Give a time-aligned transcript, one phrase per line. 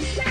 [0.00, 0.29] Yeah.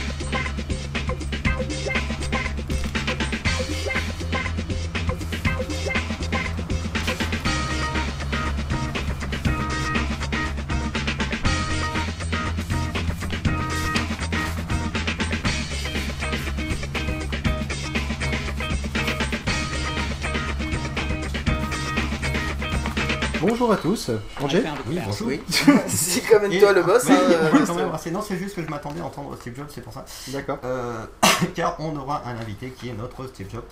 [23.59, 24.09] Bonjour à tous.
[24.41, 25.27] Angers Oui, bonjour.
[25.27, 25.41] Oui.
[25.87, 27.03] c'est quand même Et- toi le boss.
[27.07, 28.09] Oui, hein, on euh, va quand même embrasser.
[28.11, 30.05] Non, c'est juste que je m'attendais à entendre Steve Jobs, c'est pour ça.
[30.29, 30.59] D'accord.
[30.63, 31.05] Euh,
[31.55, 33.65] car on aura un invité qui est notre Steve Jobs.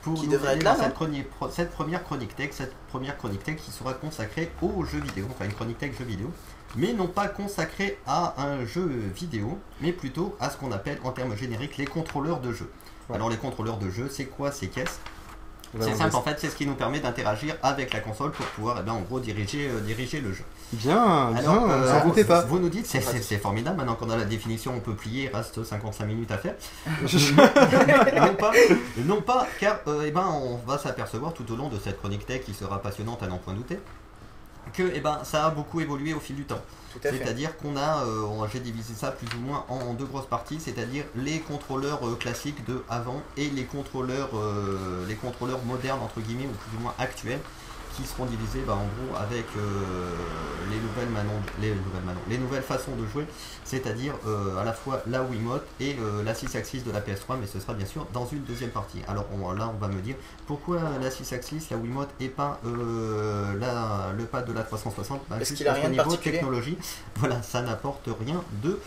[0.00, 3.18] Pour Qui nous devrait être là, cette, chroni- pro- cette première chronique tech, cette première
[3.18, 6.30] chronique tech qui sera consacrée aux jeux vidéo, enfin une chronique tech jeux vidéo,
[6.76, 11.10] mais non pas consacrée à un jeu vidéo, mais plutôt à ce qu'on appelle en
[11.10, 12.70] termes génériques les contrôleurs de jeu.
[13.10, 13.16] Ouais.
[13.16, 15.15] Alors les contrôleurs de jeu, c'est quoi C'est qu'est-ce On va
[15.80, 18.76] C'est simple en fait, c'est ce qui nous permet d'interagir avec la console pour pouvoir,
[18.80, 20.44] eh ben, en gros, diriger, euh, diriger le jeu.
[20.72, 22.42] Bien, bien, Alors, euh, vous pas.
[22.42, 25.30] Vous nous dites, c'est- c'est c'est formidable, maintenant qu'on a la définition, on peut plier,
[25.30, 26.54] il reste 55 minutes à faire.
[27.06, 28.52] non, pas,
[29.04, 32.26] non pas, car euh, eh ben, on va s'apercevoir tout au long de cette chronique
[32.26, 33.78] tech qui sera passionnante à n'en point douter,
[34.72, 36.60] que eh ben, ça a beaucoup évolué au fil du temps.
[37.02, 40.58] C'est-à-dire qu'on a, euh, j'ai divisé ça plus ou moins en, en deux grosses parties,
[40.60, 46.20] c'est-à-dire les contrôleurs euh, classiques de avant et les contrôleurs, euh, les contrôleurs modernes entre
[46.20, 47.40] guillemets ou plus ou moins actuels,
[47.96, 50.10] qui seront divisés bah, en gros avec euh,
[50.70, 53.26] les nouvelles manon- les nouvelles manon- les nouvelles façons de jouer,
[53.64, 57.36] c'est-à-dire euh, à la fois la Wiimote et euh, la 6 axis de la PS3,
[57.40, 59.00] mais ce sera bien sûr dans une deuxième partie.
[59.08, 60.16] Alors on- là, on va me dire
[60.46, 62.60] pourquoi la 6 axis, la Wiimote et pas
[63.58, 66.32] la- le pad de la 360 Bah, Parce qu'il a rien de particulier.
[66.32, 66.78] technologie,
[67.16, 68.78] voilà, ça n'apporte rien de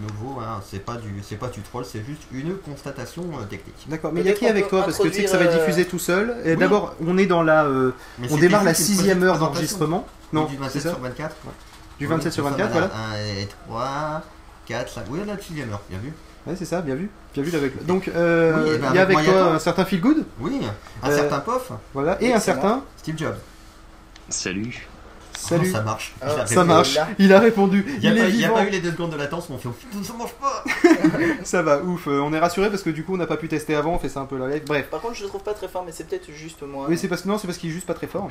[0.00, 0.40] nouveau.
[0.40, 0.60] hein.
[0.68, 3.74] C'est pas du, c'est pas du troll, c'est juste une constatation euh, technique.
[3.88, 4.82] D'accord, mais il y a qui avec toi?
[4.84, 6.34] Parce que tu sais que ça va être diffusé tout seul.
[6.44, 6.56] Oui.
[6.56, 7.64] D'abord, on est dans la.
[7.64, 7.92] euh,
[8.30, 10.06] on démarre la sixième heure d'enregistrement.
[10.32, 11.36] Non, du c'est 27 ça sur 24
[11.98, 12.86] Du 27 sur 24, voilà.
[12.86, 14.22] 1 et 3,
[14.66, 15.04] 4, 5.
[15.10, 16.12] Oui, on a la sixième heure, bien vu.
[16.46, 17.10] Ouais, c'est ça, bien vu.
[17.34, 17.84] Bien vu avec.
[17.84, 19.54] Donc, euh, Oui, eh ben, y a avec avec moi, il y a toi toi.
[19.54, 20.60] un certain Feel Good, Oui,
[21.02, 22.82] un Euh, certain POF, voilà, et un certain.
[22.96, 23.36] Steve Jobs.
[24.28, 24.86] Salut.
[25.40, 25.68] Salut.
[25.70, 26.14] Oh, ça marche.
[26.20, 26.94] Ah, Ça marche.
[26.96, 27.08] là.
[27.18, 27.84] Il a répondu.
[27.88, 28.54] Il n'y a, pas- il y a vivant.
[28.54, 30.64] pas eu les deux secondes de latence, mais on fait putain, ça marche pas.
[31.44, 32.06] Ça va, ouf.
[32.08, 33.94] euh, On est rassuré parce que du coup, on n'a pas pu tester avant.
[33.94, 34.62] On fait ça un peu la live.
[34.66, 34.88] Bref.
[34.90, 36.86] Par contre, je le trouve pas très fort, mais c'est peut-être juste moi.
[36.88, 38.28] Oui, c'est parce que non, c'est parce qu'il est juste pas très fort.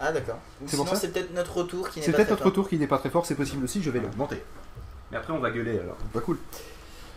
[0.00, 0.38] Ah, d'accord.
[0.66, 2.42] C'est pour Sinon, ça c'est peut-être notre retour qui n'est C'est pas peut-être très notre
[2.42, 2.50] fort.
[2.50, 3.24] retour qui n'est pas très fort.
[3.24, 3.82] C'est possible aussi.
[3.82, 4.42] Je vais l'augmenter.
[5.12, 5.96] Mais après, on va gueuler alors.
[6.12, 6.38] Pas cool.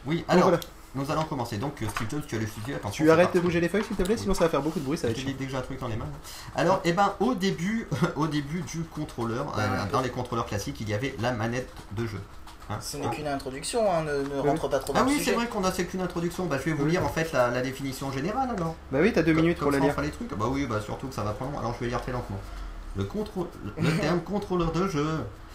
[0.05, 0.59] Oui, Donc, alors, voilà.
[0.95, 1.57] Nous allons commencer.
[1.57, 2.73] Donc, euh, Steve Jobs, tu as le fusil.
[2.73, 3.37] Attention, Tu arrêtes parti.
[3.37, 4.97] de bouger les feuilles, s'il te plaît, sinon ça va faire beaucoup de bruit.
[4.97, 6.09] Ça va être dès que j'ai un truc dans les mains.
[6.55, 10.89] Alors, eh ben, au début, au début du contrôleur, euh, dans les contrôleurs classiques, il
[10.89, 12.19] y avait la manette de jeu.
[12.69, 13.09] Hein, Ce n'est hein.
[13.09, 14.49] qu'une introduction, hein, ne, ne Oui.
[14.49, 16.45] rentre pas trop Ah dans le oui, c'est vrai qu'on a c'est qu'une introduction.
[16.45, 16.91] Bah, je vais vous Oui.
[16.91, 18.75] lire en fait la, la définition générale alors.
[18.91, 19.99] Bah oui, t'as deux minutes Comme pour la lire.
[20.01, 20.33] les trucs.
[20.37, 21.57] Bah oui, bah surtout que ça va prendre.
[21.59, 22.39] Alors je vais lire très lentement.
[22.95, 23.47] Le, contrôle,
[23.77, 25.05] le terme contrôleur de jeu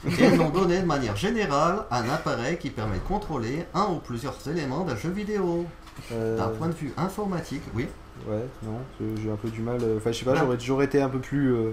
[0.04, 4.36] le nom donné de manière générale un appareil qui permet de contrôler un ou plusieurs
[4.48, 5.64] éléments d'un jeu vidéo.
[6.12, 7.86] Euh, D'un point de vue informatique, oui.
[8.28, 8.78] Ouais, non,
[9.22, 9.78] j'ai un peu du mal.
[9.82, 10.40] euh, Enfin, je sais pas, Ah.
[10.40, 11.54] j'aurais j'aurais été un peu plus.
[11.54, 11.72] euh,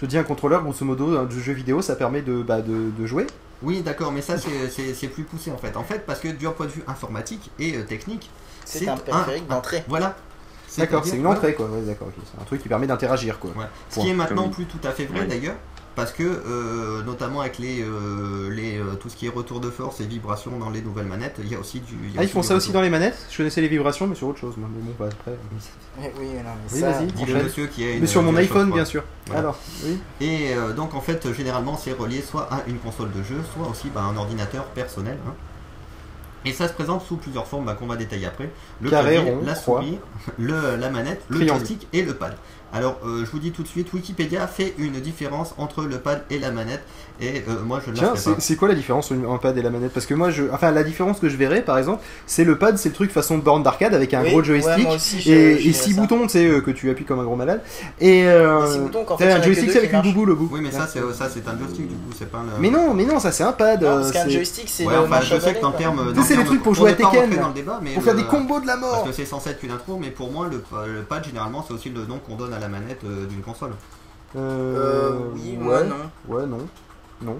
[0.00, 3.06] Je dis un contrôleur, grosso modo, un jeu vidéo, ça permet de, bah, de, de
[3.06, 3.26] jouer.
[3.62, 5.76] Oui, d'accord, mais ça c'est- plus poussé en fait.
[5.76, 8.30] En fait, parce que d'un point de vue informatique et euh, technique,
[8.64, 9.84] C'est un périphérique d'entrée.
[9.88, 10.16] Voilà.
[10.78, 11.66] D'accord, c'est une entrée, quoi.
[11.66, 12.14] Ouais, d'accord, ok.
[12.32, 13.50] C'est un truc qui permet d'interagir, quoi.
[13.50, 13.64] Ouais.
[13.90, 14.04] Ce Point.
[14.04, 15.56] qui est maintenant Comme- plus tout à fait vrai d'ailleurs,
[15.96, 19.68] parce que euh, notamment avec les, euh, les euh, tout ce qui est retour de
[19.70, 21.94] force et vibrations dans les nouvelles manettes, il y a aussi du.
[22.04, 23.18] il y a Ah, ils aussi font du ça aussi dans les manettes?
[23.30, 24.68] Je connaissais les vibrations, mais sur autre chose, moi.
[24.74, 25.36] Mais bon, bah, après.
[25.98, 27.26] Oui, oui, non, mais Oui, ça- vas-y.
[27.32, 29.02] Le monsieur qui a une- Mais sur mon iPhone, chose, bien sûr.
[29.26, 29.40] Voilà.
[29.40, 29.98] Alors, oui.
[30.20, 33.68] Et euh, donc en fait, généralement, c'est relié soit à une console de jeu, soit
[33.68, 35.18] aussi bah, un ordinateur personnel.
[35.28, 35.32] hein.
[36.46, 38.48] Et ça se présente sous plusieurs formes bah, qu'on va détailler après.
[38.80, 39.98] Le Carré, clavier, rond, la souris,
[40.38, 41.58] le, la manette, le Triangle.
[41.58, 42.34] joystick et le pad.
[42.72, 46.22] Alors, euh, je vous dis tout de suite, Wikipédia fait une différence entre le pad
[46.30, 46.82] et la manette.
[47.20, 48.36] Et euh, moi, je ne la Tiens, c'est pas.
[48.40, 49.92] c'est quoi la différence entre un pad et la manette?
[49.92, 50.44] Parce que moi, je.
[50.52, 53.38] Enfin, la différence que je verrais, par exemple, c'est le pad, c'est le truc façon
[53.38, 54.88] borne d'arcade avec un Oui, gros joystick.
[54.88, 56.00] aussi, et, je et dirais six ça.
[56.00, 57.60] boutons, tu sais, euh, que tu appuies comme un gros malade.
[58.00, 58.60] Et euh,
[58.92, 60.08] t'as en un joystick c'est avec une marchent.
[60.14, 60.48] boubou le bout.
[60.52, 62.60] Oui, mais ça, c'est ça, c'est un joystick du coup, c'est pas le.
[62.60, 63.82] Mais non, mais non, ça c'est un pad.
[63.82, 65.90] Non, parce qu'un c'est- joystick, c'est Ouais, le enfin, je sais que dans balai, le
[65.90, 66.04] quoi.
[66.04, 66.14] terme.
[66.14, 67.30] Tu sais, c'est les trucs pour jouer à Tekken.
[67.40, 69.04] dans le débat, mais Pour faire des combos de la Parce mort.
[69.04, 71.90] que c'est censé être une intro, mais pour moi, le, le pad, généralement, c'est aussi
[71.90, 73.72] le nom qu'on donne à la manette euh, d'une console.
[74.36, 75.88] Euh, oui, moi ouais.
[75.88, 76.10] non.
[76.28, 76.66] Ouais, non.
[77.22, 77.38] Non.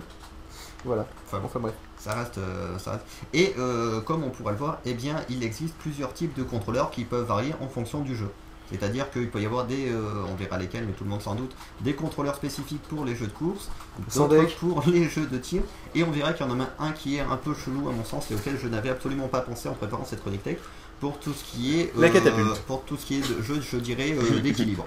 [0.85, 1.07] Voilà.
[1.27, 1.75] Enfin, bon, Enfin bref.
[1.99, 3.05] ça reste, euh, ça reste.
[3.35, 6.91] Et euh, comme on pourra le voir, eh bien, il existe plusieurs types de contrôleurs
[6.91, 8.29] qui peuvent varier en fonction du jeu.
[8.71, 11.35] C'est-à-dire qu'il peut y avoir des, euh, on verra lesquels, mais tout le monde sans
[11.35, 13.69] doute, des contrôleurs spécifiques pour les jeux de course,
[14.15, 15.63] d'autres pour les jeux de tir,
[15.95, 18.05] et on verra qu'il y en a un qui est un peu chelou à mon
[18.05, 20.59] sens et auquel je n'avais absolument pas pensé en préparant cette chronique tech,
[21.01, 22.61] pour tout ce qui est, La catapulte.
[22.67, 24.87] pour tout ce qui est de jeu, je dirais, euh, d'équilibre.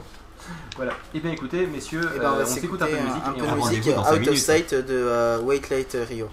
[0.75, 0.93] Voilà.
[1.13, 3.23] Et bien écoutez, messieurs, Eh ben, on va on s'écoute un peu de musique.
[3.25, 4.37] un peu de musique Out of minutes.
[4.37, 6.29] Sight de euh, Wait Light Rio.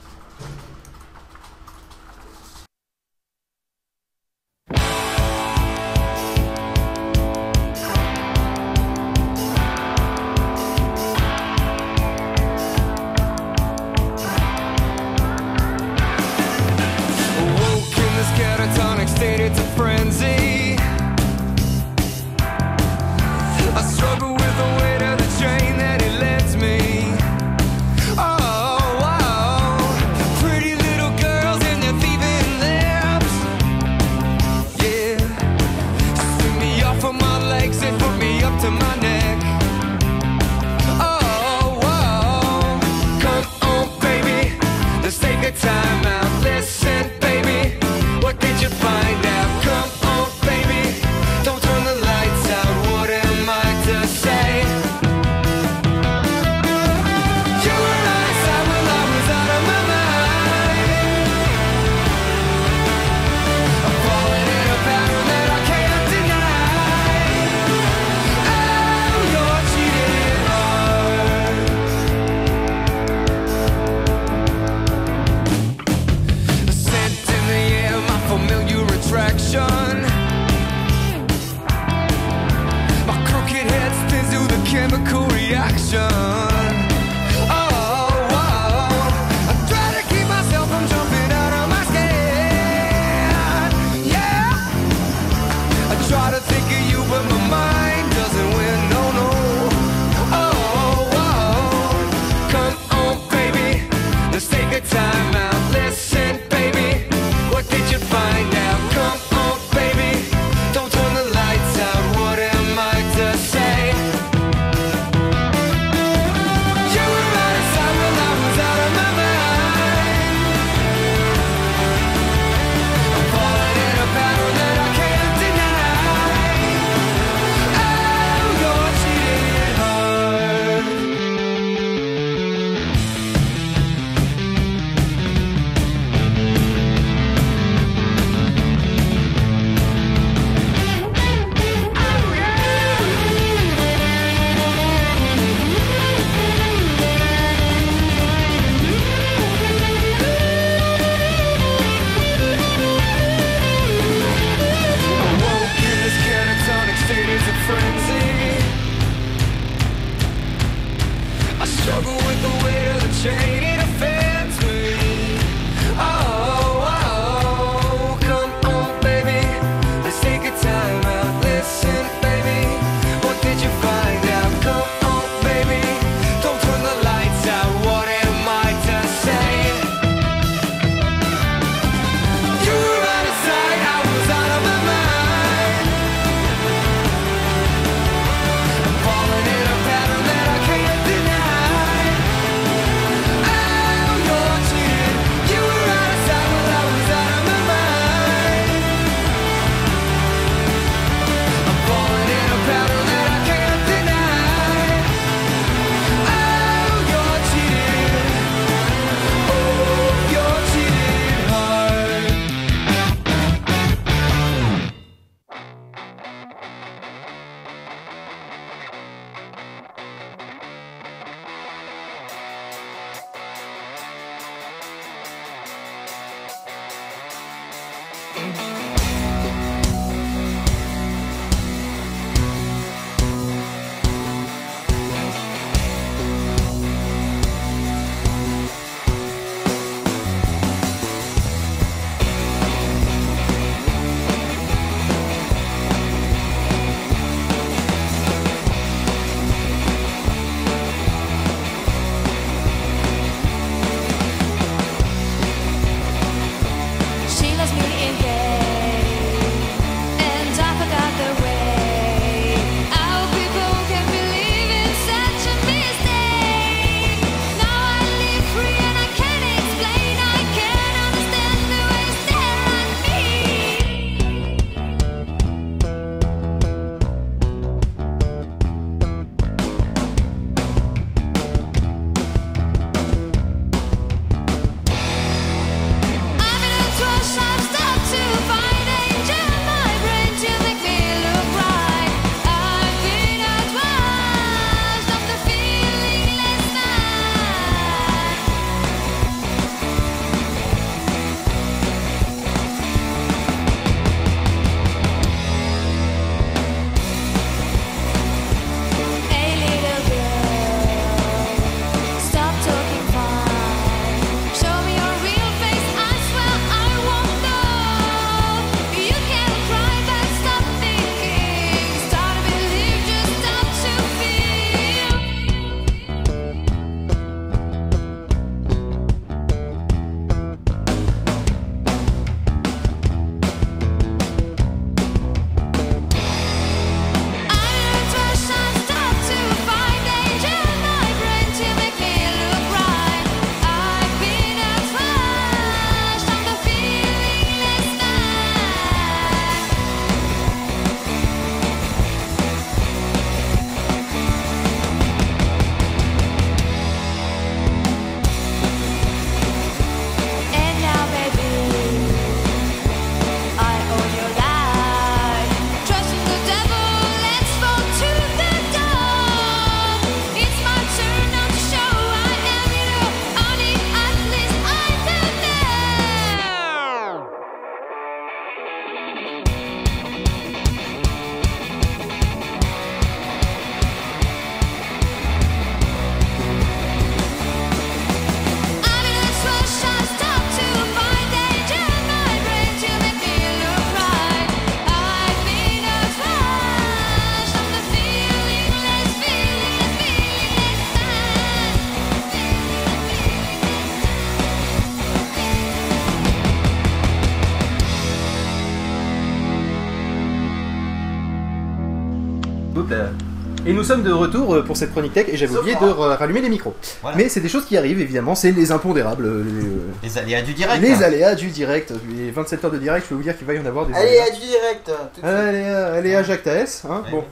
[413.90, 416.74] Sommes de retour euh, pour cette chronique tech et j'avais oublié de rallumer les micros.
[417.02, 417.16] Voilà.
[417.16, 420.42] Mais c'est des choses qui arrivent évidemment, c'est les impondérables, euh, les, euh, Les aléas
[420.42, 420.80] du direct.
[420.82, 421.02] les hein.
[421.02, 421.92] aléas du direct.
[422.08, 423.94] Les 27 heures de direct, je peux vous dire qu'il va y en avoir des
[423.94, 424.30] aléas.
[424.30, 424.84] du direct.
[424.86, 425.24] tout de suite.
[425.24, 427.24] Aléa, aléa Jacques Taès, hein, Ouais, bon.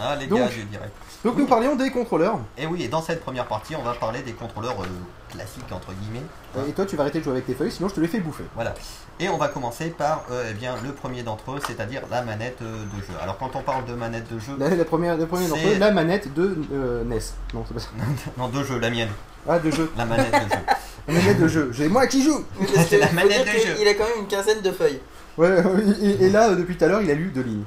[0.00, 0.92] Ah, les Donc- gars du direct.
[1.24, 2.38] Donc nous parlions des contrôleurs.
[2.56, 4.86] Et oui, et dans cette première partie, on va parler des contrôleurs euh,
[5.34, 6.22] classiques, entre guillemets.
[6.56, 6.60] hein.
[6.68, 8.20] Et toi tu vas arrêter de jouer avec tes feuilles, sinon je te les fais
[8.20, 8.44] bouffer.
[8.54, 8.72] Voilà.
[9.18, 12.58] Et on va commencer par euh, eh bien, le premier d'entre eux, c'est-à-dire la manette
[12.62, 13.12] euh, de jeu.
[13.20, 15.74] Alors quand on parle de manette de jeu, La, la première, la première d'entre C'est-
[15.74, 17.18] eux, la manette de euh, NES.
[17.52, 17.88] Non, c'est pas ça.
[18.38, 19.08] non de jeu, la mienne,
[19.48, 19.90] Ah, de jeu.
[19.96, 20.60] la manette de jeu.
[21.08, 21.70] La manette de jeu.
[21.72, 22.44] J'ai moi qui joue.
[22.86, 23.76] C'est la manette de jeu.
[23.80, 25.00] Il a quand même une quinzaine de feuilles.
[25.38, 25.56] Ouais,
[26.02, 27.64] et, et là, depuis tout à l'heure, il a lu deux lignes.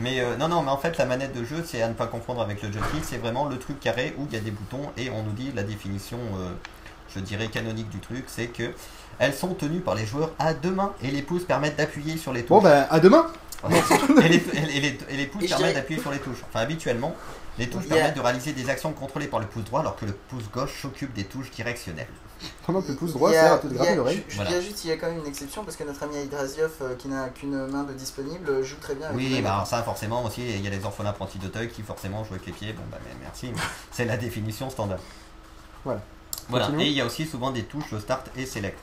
[0.00, 2.06] Mais euh, non, non, mais en fait, la manette de jeu, c'est à ne pas
[2.06, 4.90] confondre avec le joystick, c'est vraiment le truc carré où il y a des boutons
[4.96, 6.50] et on nous dit la définition, euh,
[7.14, 8.70] je dirais canonique du truc, c'est que
[9.18, 12.32] elles sont tenues par les joueurs à deux mains et les pouces permettent d'appuyer sur
[12.32, 12.48] les touches.
[12.50, 13.26] Bon, bah, à demain.
[14.22, 16.42] et, les, et les- et les pouces Et permettent d'appuyer sur les touches.
[16.48, 17.14] Enfin, habituellement,
[17.58, 20.12] les touches permettent de réaliser des actions contrôlées par le pouce droit alors que le
[20.12, 22.08] pouce gauche s'occupe des touches directionnelles.
[22.64, 23.96] Pendant que le pouce droit Il y a- sert à te il y gratter a-
[23.96, 24.22] l'oreille.
[24.28, 24.60] je- je Voilà.
[24.60, 27.08] juste il y a quand même une exception parce que notre ami Hydrasiov euh, qui
[27.08, 30.24] n'a qu'une main de disponible euh, joue très bien avec Oui, bah alors ça forcément
[30.24, 32.72] aussi, il y a les orphelins apprentis d'Auteuil qui forcément jouent avec les pieds.
[32.72, 33.60] Bon bah mais merci, mais
[33.90, 35.00] c'est la définition standard.
[35.84, 36.00] Voilà.
[36.48, 36.66] Voilà.
[36.66, 36.84] Continuons.
[36.84, 38.78] Et il y a aussi souvent des touches start et select.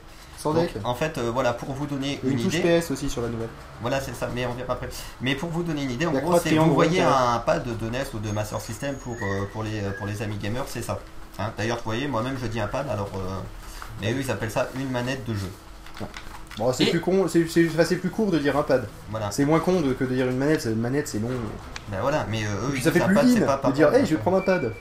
[0.46, 0.82] Sans Donc, deck.
[0.84, 3.28] en fait, euh, voilà, pour vous donner une, une touche idée, PS aussi sur la
[3.28, 3.48] nouvelle.
[3.80, 4.88] voilà c'est ça, mais on verra après.
[5.20, 7.90] Mais pour vous donner une idée, en La gros, c'est vous voyez un pad de
[7.90, 10.98] NES ou de Master System pour, euh, pour, les, pour les amis gamers, c'est ça.
[11.38, 13.10] Hein, D'ailleurs, vous voyez, moi-même je dis un pad, alors.
[13.14, 13.18] euh,
[14.00, 15.50] mais eux ils appellent ça une manette de jeu.
[16.58, 18.86] Bon, c'est Et- plus con, c'est c'est plus court de dire un pad.
[19.10, 19.30] Voilà.
[19.30, 20.62] C'est moins con de- que de dire une manette.
[20.62, 21.28] c'est- Une manette, c'est long.
[21.90, 23.72] Ben voilà, mais euh, eux ils ça fait plus pad, c'est in pas de par
[23.72, 24.72] dire, hey, je vais prendre un pad.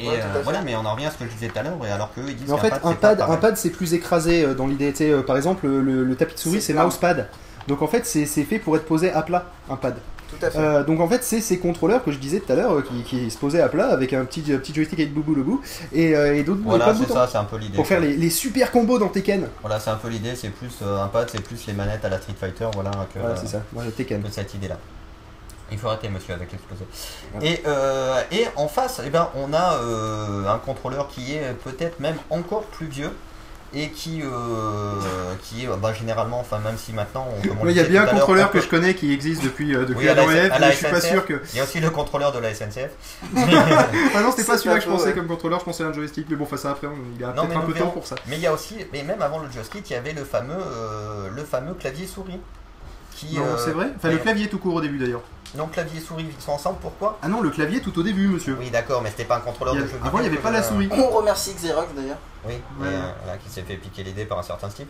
[0.00, 1.62] Et Ouais, euh, voilà, mais on en revient à ce que je disais tout à
[1.62, 3.94] l'heure, et alors qu'eux ils disent Mais en fait, un pad, un pad, c'est plus
[3.94, 4.90] écrasé euh, dans l'idée.
[4.92, 7.28] tu sais, euh, par exemple, le, le tapis de souris, C'est mousepad.
[7.66, 9.96] Donc en fait, c'est fait pour être posé à plat, un pad.
[10.28, 10.58] Tout à fait.
[10.58, 13.02] Euh, donc en fait, c'est ces contrôleurs que je disais tout à l'heure, euh, qui,
[13.02, 15.62] qui se posaient à plat avec un petit, un petit joystick avec boubou le bout
[15.92, 17.76] et, euh, et d'autres Voilà, c'est ça, c'est un peu l'idée.
[17.76, 19.48] Pour faire les, les super combos dans Tekken.
[19.62, 22.18] Voilà, c'est un peu l'idée, c'est plus un pad, c'est plus les manettes à la
[22.18, 23.62] Street Fighter, voilà, que, Voilà, c'est ça.
[23.72, 24.22] Voilà, Tekken.
[24.22, 24.76] que cette idée-là.
[25.70, 26.84] Il faut arrêter, monsieur, avec l'explosé.
[27.32, 27.46] Voilà.
[27.46, 32.00] Et, euh, et en face, eh ben, on a euh, un contrôleur qui est peut-être
[32.00, 33.10] même encore plus vieux
[33.74, 37.28] et qui, euh, qui est bah, généralement, enfin, même si maintenant,
[37.62, 39.80] on, Il y a bien un à contrôleur que je connais qui existe depuis, euh,
[39.84, 40.22] depuis Oui, à la-
[40.54, 41.42] à mais je suis pas sûr que.
[41.52, 42.90] Il y a aussi le contrôleur de la SNCF.
[43.34, 45.12] Ah non, c'était pas celui-là que je pensais ouais.
[45.12, 47.28] comme contrôleur, je pensais à un joystick, mais bon, enfin ça après, on- il a
[47.28, 48.16] mais peut-être un peu de temps pour ça.
[48.26, 50.54] Mais il y a aussi, mais même avant le joystick, il y avait le fameux,
[50.56, 52.40] euh, le fameux clavier souris.
[53.14, 55.22] Qui, Non, c'est vrai Enfin, le clavier tout court au début d'ailleurs.
[55.56, 58.56] Non, clavier souris, ils sont ensemble, pourquoi Ah non, le clavier tout au début, monsieur.
[58.60, 59.96] Oui, d'accord, mais c'était pas un contrôleur Il y a- de jeu.
[60.04, 60.88] Avant, il n'y avait vidéo pas la je- souris.
[60.92, 62.18] On remercie Xerox d'ailleurs.
[62.44, 62.86] Oui, Ouais.
[62.88, 64.86] et, euh, voilà, qui s'est fait piquer l'idée par un certain Steve.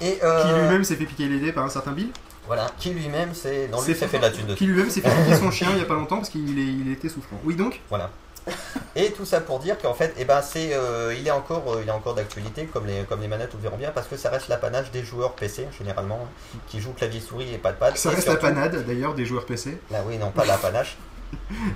[0.00, 2.10] Et euh, Qui lui-même s'est fait piquer les dés par un certain Bill.
[2.46, 3.68] voilà, qui lui-même, c'est.
[3.68, 4.66] Non, C'est lui, s'est fait de la thune Qui dessus.
[4.66, 6.92] lui-même s'est fait piquer son chien il y a pas longtemps parce qu'il est- il
[6.92, 7.40] était souffrant.
[7.44, 8.10] Oui, donc Voilà.
[8.96, 11.80] Et tout ça pour dire qu'en fait, eh ben, c'est, euh, il est encore, euh,
[11.82, 14.16] il est encore d'actualité, comme les, comme les manettes, vous le verrez bien, parce que
[14.16, 16.26] ça reste l'apanage des joueurs PC, généralement,
[16.68, 17.96] qui jouent clavier souris et pas de pad.
[17.96, 19.78] ça reste la surtout- panade d'ailleurs des joueurs PC.
[19.90, 20.96] Là, oui, non, pas l'apanage.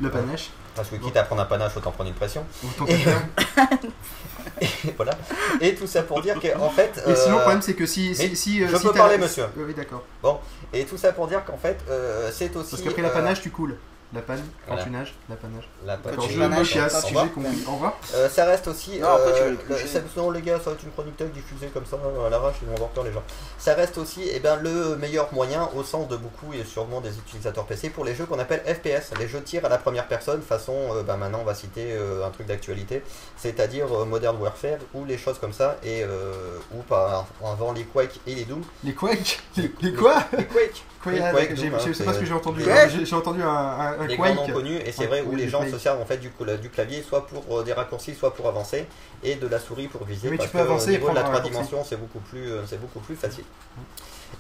[0.01, 0.51] La panache.
[0.77, 2.47] Parce que quitte à prendre un panache, autant prendre une pression.
[2.65, 2.95] Autant Et,
[4.63, 5.13] et voilà.
[5.61, 7.03] Et tout ça pour dire qu'en fait.
[7.07, 8.15] Et sinon, le euh, problème, c'est que si.
[8.15, 9.47] si, si, euh, je si peux parler, monsieur.
[9.57, 10.05] Oui, d'accord.
[10.73, 12.71] Et tout ça pour dire qu'en fait, euh, c'est aussi.
[12.71, 13.77] Parce qu'après euh, la panache, tu coules.
[14.13, 14.83] La panne, quand Voilà.
[14.83, 17.63] tu nages, la Quand tu me chiasse, j'ai compris.
[17.69, 17.97] Au revoir.
[18.15, 18.99] Euh, ça reste aussi.
[18.99, 21.31] Non, après, tu euh, le ça- sinon, les gars, ça va être une chronique tech
[21.31, 23.23] diffusée comme ça à l'arrache, ils vont avoir peur les gens.
[23.57, 27.17] Ça reste aussi eh ben, le meilleur moyen, au sens de beaucoup et sûrement des
[27.19, 30.43] utilisateurs PC, pour les jeux qu'on appelle FPS, les jeux tir à la première personne,
[30.43, 33.05] façon, euh, bah, maintenant on va citer euh, un truc d'actualité,
[33.37, 37.85] c'est-à-dire euh, Modern Warfare ou les choses comme ça, et euh, ou par avant les
[37.85, 38.63] Quake et les Doom.
[38.83, 39.41] Les Quake?
[39.57, 40.17] Les, les quoi?
[40.37, 42.63] Les Quake Quake, hein, sais pas ce que c'est- j'ai entendu.
[42.63, 44.53] Quake J'ai entendu un, un, un les grands Quake.
[44.53, 46.31] connus et c'est vrai où les gens se servent en fait du,
[46.61, 48.87] du clavier soit pour euh, des raccourcis soit pour avancer
[49.23, 51.09] et de la souris pour viser Mais tu parce peux que avancer au et niveau
[51.09, 51.51] de prendre la un 3 raccourci.
[51.67, 53.45] dimensions c'est beaucoup plus euh, c'est beaucoup plus facile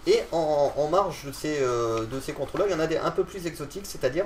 [0.06, 2.98] et en, en marge de ces, euh, de ces contrôleurs il y en a des
[2.98, 4.24] un peu plus exotiques c'est à dire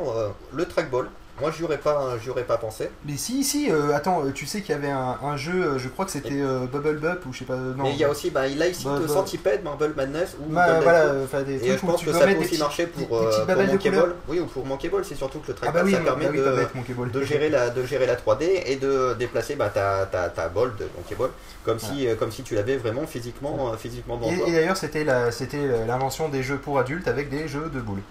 [0.53, 1.09] le trackball
[1.41, 4.47] moi j'y aurais pas j'y aurais pas pensé Mais si, si, euh, attends, euh, tu
[4.47, 7.26] sais qu'il y avait un, un jeu, euh, je crois que c'était euh, Bubble Bup
[7.26, 7.57] ou je sais pas.
[7.57, 9.09] Non, mais il y a aussi bah, là ici Bah, bah.
[9.12, 11.07] Centipede Marble Madness ou Bah, voilà,
[11.45, 13.21] des et trucs je où pense tu que ça peut des aussi marcher des- pour,
[13.21, 13.93] des petites pour de Monkey
[14.29, 16.29] oui ou pour Monkey Ball c'est surtout que le Ah bah oui, ça bah permet
[16.29, 20.07] oui, de, bête, de gérer la de gérer la 3D et de déplacer bah, ta,
[20.07, 21.31] ta, ta ball de Monkey Ball
[21.64, 24.29] comme si comme si tu l'avais vraiment physiquement euh, physiquement toi.
[24.29, 27.81] Et, et d'ailleurs, c'était la- c'était l'invention des jeux pour adultes avec des jeux de
[27.81, 28.03] boules.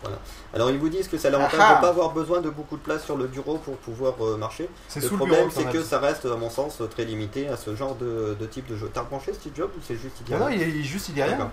[0.53, 1.75] Alors ils vous disent que l'avantage Ah de ah.
[1.77, 4.70] ne pas avoir besoin de beaucoup de place sur le bureau pour pouvoir euh, marcher.
[4.96, 8.36] Le problème c'est que ça reste à mon sens très limité à ce genre de,
[8.39, 8.89] de type de jeu.
[8.93, 11.51] T'as rebranché Steve Jobs ou c'est juste il Non, il est juste, il rien.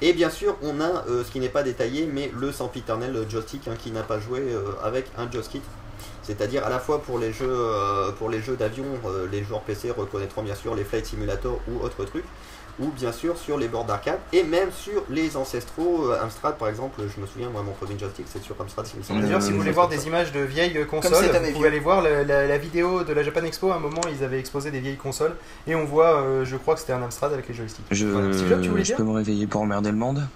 [0.00, 3.68] Et bien sûr, on a euh, ce qui n'est pas détaillé, mais le sempiternel joystick
[3.68, 5.62] hein, qui n'a pas joué euh, avec un joystick.
[6.22, 9.62] C'est-à-dire à la fois pour les jeux, euh, pour les jeux d'avion, euh, les joueurs
[9.62, 12.24] PC reconnaîtront bien sûr les Flight Simulator ou autres trucs,
[12.80, 16.68] ou bien sûr sur les bords d'arcade, et même sur les ancestraux euh, Amstrad par
[16.68, 17.00] exemple.
[17.14, 18.86] Je me souviens, moi mon premier joystick c'est sur Amstrad.
[18.96, 19.20] me semble.
[19.22, 22.22] D'ailleurs, si vous voulez voir des images de vieilles consoles, vous pouvez aller voir la,
[22.24, 23.70] la- la vidéo de la Japan Expo.
[23.70, 25.34] À un moment, ils avaient exposé des vieilles consoles
[25.66, 27.84] et on voit, euh, je crois que c'était un Amstrad avec les joysticks.
[27.90, 28.32] Je, Voilà.
[28.32, 30.26] Steve, tu voulais je dire peux me réveiller pour emmerder le monde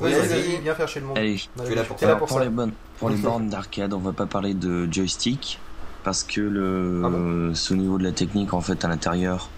[0.00, 1.18] Oui, Vas-y, viens faire chez le monde.
[1.18, 2.06] Allez, Allez, Tu es là pour ça.
[2.06, 2.44] là pour pour ça.
[2.44, 5.58] les, bonnes, pour les bornes d'arcade, on va pas parler de joystick
[6.02, 9.48] parce que le, Ah bon au niveau de la technique en fait à l'intérieur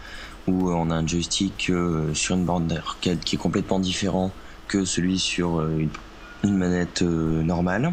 [0.47, 4.31] où euh, on a un joystick euh, sur une borne d'arcade qui est complètement différent
[4.69, 5.89] que celui sur euh, une,
[6.45, 7.93] une manette normale.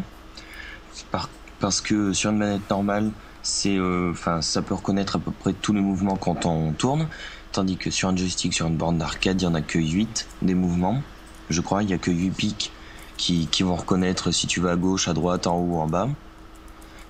[1.10, 1.28] Par-
[1.60, 3.10] parce que sur une manette normale,
[3.42, 3.78] c'est,
[4.10, 7.08] enfin, ça peut reconnaître à peu près tous les mouvements quand on tourne,
[7.52, 10.26] tandis que sur un joystick, sur une borne d'arcade, il y en a que 8
[10.42, 11.02] des mouvements.
[11.50, 12.72] Je crois, il y a que 8 pics
[13.16, 16.08] qui, qui vont reconnaître si tu vas à gauche, à droite, en haut, en bas,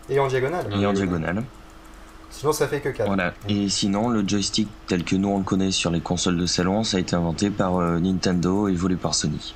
[0.08, 0.66] Et en diagonale.
[0.72, 1.44] et en diagonale.
[2.44, 3.06] Sinon, ça fait que 4.
[3.06, 3.32] Voilà.
[3.48, 6.84] Et sinon, le joystick tel que nous on le connaît sur les consoles de salon,
[6.84, 9.54] ça a été inventé par euh, Nintendo et volé par Sony.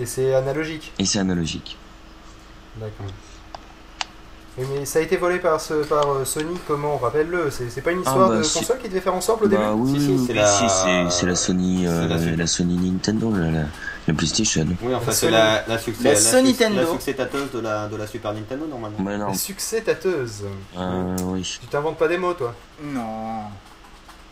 [0.00, 0.92] Et c'est analogique.
[0.98, 1.76] Et c'est analogique.
[2.76, 3.06] D'accord.
[4.58, 8.00] Mais ça a été volé par, ce, par euh, Sony, comment Rappelle-le, c'est pas une
[8.00, 10.24] histoire bah, de console qui devait faire ensemble au Bah début oui, Si, si, oui,
[10.26, 12.46] c'est la- si, Sony, euh, c'est la.
[12.48, 13.62] Sony Nintendo, la,
[14.10, 14.66] la- la PlayStation.
[14.82, 16.92] Oui, enfin c'est la, la, succès, La la, Sony suc- la Nintendo.
[16.92, 18.98] succédateuse de la, de la Super Nintendo normalement.
[19.00, 20.44] Mais non, La succès tâteuse.
[20.76, 21.58] euh, oui.
[21.60, 23.42] Tu t'inventes pas des mots, toi Non.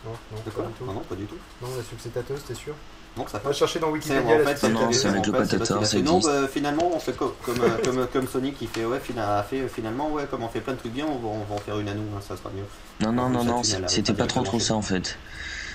[0.05, 0.85] Non, non, pas quoi du tout.
[0.85, 1.35] Non, pas du tout.
[1.61, 2.73] Non, la succès tâteuse, t'es sûr
[3.17, 6.01] Non, ça Va chercher dans Wikipédia en la fait, succès c'est Non, c'est avec le
[6.03, 9.39] Non, bah, finalement, on fait co- comme, euh, comme, comme Sony qui fait, ouais, fina-
[9.39, 11.55] a fait finalement, ouais, comme on fait plein de trucs bien, on va, on va
[11.55, 12.63] en faire une à nous, hein, ça sera mieux.
[13.05, 15.17] Non, non, non, non, c'était pas trop trop ça en fait.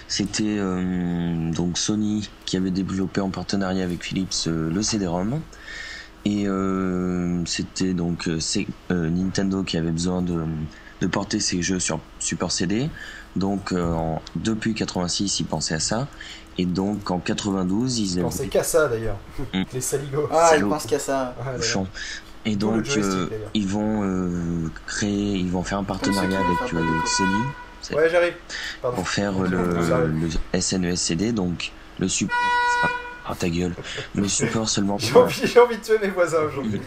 [0.08, 5.40] C'était euh, donc Sony qui avait développé en partenariat avec Philips euh, le CD-ROM.
[6.26, 8.28] Et euh, c'était donc
[8.90, 10.44] Nintendo qui avait besoin de,
[11.00, 12.88] de porter ses jeux sur Super CD.
[13.36, 16.06] Donc euh, en- depuis 86, ils pensaient à ça.
[16.56, 19.18] Et donc en 92, ils Je pensais avaient qu'à ça d'ailleurs.
[19.52, 19.62] Mm.
[19.72, 20.28] Les saligots.
[20.30, 20.68] Ah, je Salaud.
[20.70, 21.34] pense qu'à ça.
[21.44, 21.56] Ah.
[22.46, 24.30] Et donc euh, ils vont euh,
[24.86, 27.42] créer, ils vont faire un partenariat avec euh, Sony
[27.92, 28.34] Ouais, j'arrive.
[28.82, 30.08] Pour faire le,
[30.52, 32.36] le SNESCD, donc le support.
[33.26, 33.74] Ah ta gueule,
[34.14, 35.22] le support seulement J'ai pour.
[35.22, 36.78] envie, j'ai envie de tuer mes voisins aujourd'hui.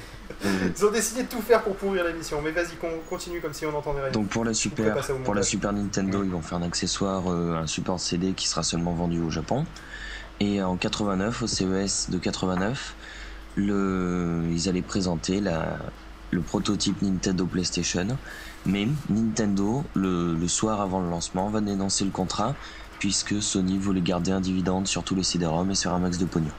[0.45, 2.39] euh, Ils ont décidé de tout faire pour pourrir l'émission.
[2.43, 4.11] Mais vas-y, con- continue comme si on n'entendait rien.
[4.11, 5.41] Donc pour la super, pour la.
[5.41, 9.19] Super Nintendo, ils vont faire un accessoire, euh, un support CD qui sera seulement vendu
[9.19, 9.65] au Japon.
[10.39, 12.93] Et en 89, au CES de 89,
[13.55, 15.77] le, ils allaient présenter la,
[16.29, 18.07] le prototype Nintendo PlayStation.
[18.67, 22.53] Mais Nintendo, le, le soir avant le lancement, va dénoncer le contrat
[22.99, 26.25] puisque Sony voulait garder un dividende sur tous les CD-ROM et sur un max de
[26.25, 26.51] pognon.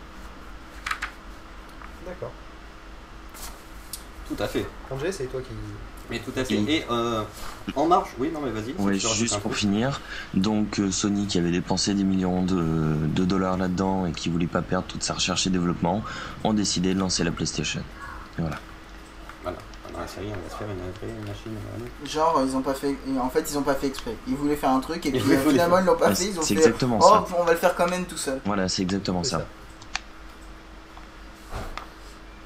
[2.07, 2.33] D'accord.
[4.29, 4.66] Tout à fait.
[4.90, 5.49] Angé, c'est toi qui.
[6.11, 6.55] Mais tout à fait.
[6.55, 7.23] Et- Et euh,
[7.77, 8.73] en marche, oui, non, mais vas-y.
[8.83, 10.01] Rajoutes juste pour finir,
[10.33, 14.47] donc euh, Sony qui avait dépensé des millions de, de dollars là-dedans et qui voulait
[14.47, 16.03] pas perdre toute sa recherche et développement,
[16.44, 17.81] ont décidé de lancer la PlayStation.
[18.38, 18.59] Et voilà.
[20.00, 21.52] La série, on va se faire une vraie machine.
[22.04, 22.94] Genre, ils ont pas fait.
[23.20, 24.14] En fait, ils ont pas fait exprès.
[24.28, 26.24] Ils voulaient faire un truc et puis euh, finalement, ils l'ont pas Ouais, fait.
[26.26, 26.61] Ils ont c'est fait.
[26.61, 27.26] exactement Oh, ça.
[27.38, 28.40] on va le faire quand même tout seul.
[28.44, 29.38] Voilà, c'est exactement ça.
[29.38, 29.46] ça.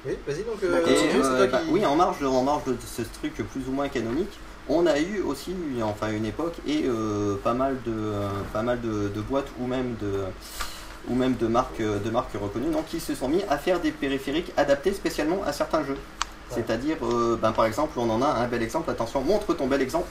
[0.05, 0.59] Oui, vas-y donc.
[0.61, 1.71] Bah, Euh, Et, continue, c'est euh, toi bah, qui.
[1.71, 4.37] oui, en marge, de, en marge de ce truc plus ou moins canonique,
[4.67, 8.81] on a eu aussi, enfin une époque, et euh, pas mal de, euh, pas mal
[8.81, 10.23] de, de boîtes ou même de,
[11.07, 13.91] ou même de marques, de marques reconnues, donc qui se sont mis à faire des
[13.91, 15.97] périphériques adaptés spécialement à certains jeux.
[16.55, 18.89] C'est-à-dire, euh, ben, par exemple, on en a un bel exemple.
[18.89, 20.07] Attention, montre ton bel exemple.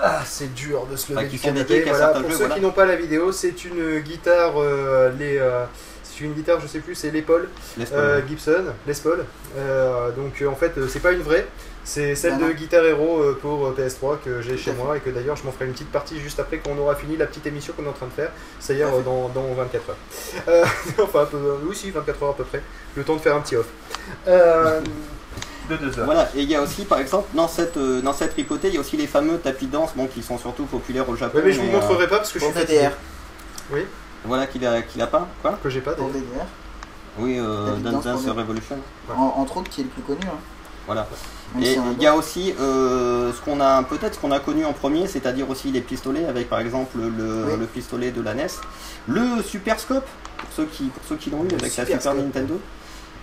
[0.00, 1.82] Ah, c'est dur de se lever Enfin, du canapé.
[1.86, 2.54] Voilà, pour jeux, ceux voilà.
[2.54, 4.54] qui n'ont pas la vidéo, c'est une guitare.
[4.56, 5.64] euh, les, euh,
[6.04, 7.24] c'est une guitare, je sais plus, c'est Laisse
[7.92, 9.24] euh, Gibson, Les Paul.
[10.16, 11.46] Donc en fait, c'est pas une vraie.
[11.88, 12.52] C'est celle Non, de.
[12.52, 14.76] Guitar Hero pour euh, PS3 que j'ai chez fait.
[14.76, 17.16] moi et que d'ailleurs je m'en ferai une petite partie juste après qu'on aura fini
[17.16, 19.96] la petite émission qu'on est en train de faire, c'est-à-dire dans, dans 24 heures.
[20.48, 20.64] Euh,
[21.02, 22.60] enfin, un peu, oui, si, 24 heures à peu près.
[22.94, 23.68] Le temps de faire un petit off.
[24.26, 24.82] Euh,
[25.68, 26.04] de 2 heures.
[26.06, 28.74] Voilà, et il y a aussi, par exemple, dans cette, euh, dans cette tripotée, il
[28.74, 31.38] y a aussi les fameux tapis de danse, bon, qui sont surtout populaires au Japon.
[31.38, 32.78] Ouais, mais je vous euh, montrerai pas parce que je suis fatigué.
[33.70, 33.82] DDR.
[34.24, 36.10] Voilà, qu'il a, qu'il a pas, quoi Que j'ai pas d'ailleurs.
[36.10, 36.44] DDR.
[37.18, 38.76] Oui, euh, Dance Dance Revolution.
[39.16, 40.20] En- entre autres, qui est le plus connu.
[40.24, 40.38] Hein.
[40.86, 41.06] Voilà.
[41.54, 44.64] Même Et il y a aussi euh, ce qu'on a peut-être ce qu'on a connu
[44.64, 47.58] en premier, c'est-à-dire aussi les pistolets avec par exemple le, Oui.
[47.60, 48.46] le pistolet de la NES,
[49.06, 50.06] le Super Scope
[50.38, 52.16] pour ceux qui pour ceux qui l'ont eu avec la Super Super Scope.
[52.18, 52.60] Nintendo.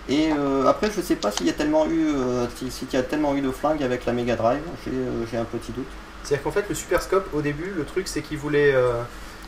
[0.08, 2.96] Et euh, après je sais pas s'il y a tellement eu euh, si- s'il y
[2.96, 5.86] a tellement eu de flingues avec la Mega Drive, j'ai euh, un petit doute.
[6.22, 8.74] C'est-à-dire qu'en fait, le Super Scope, au début, le truc, c'est qu'il voulait,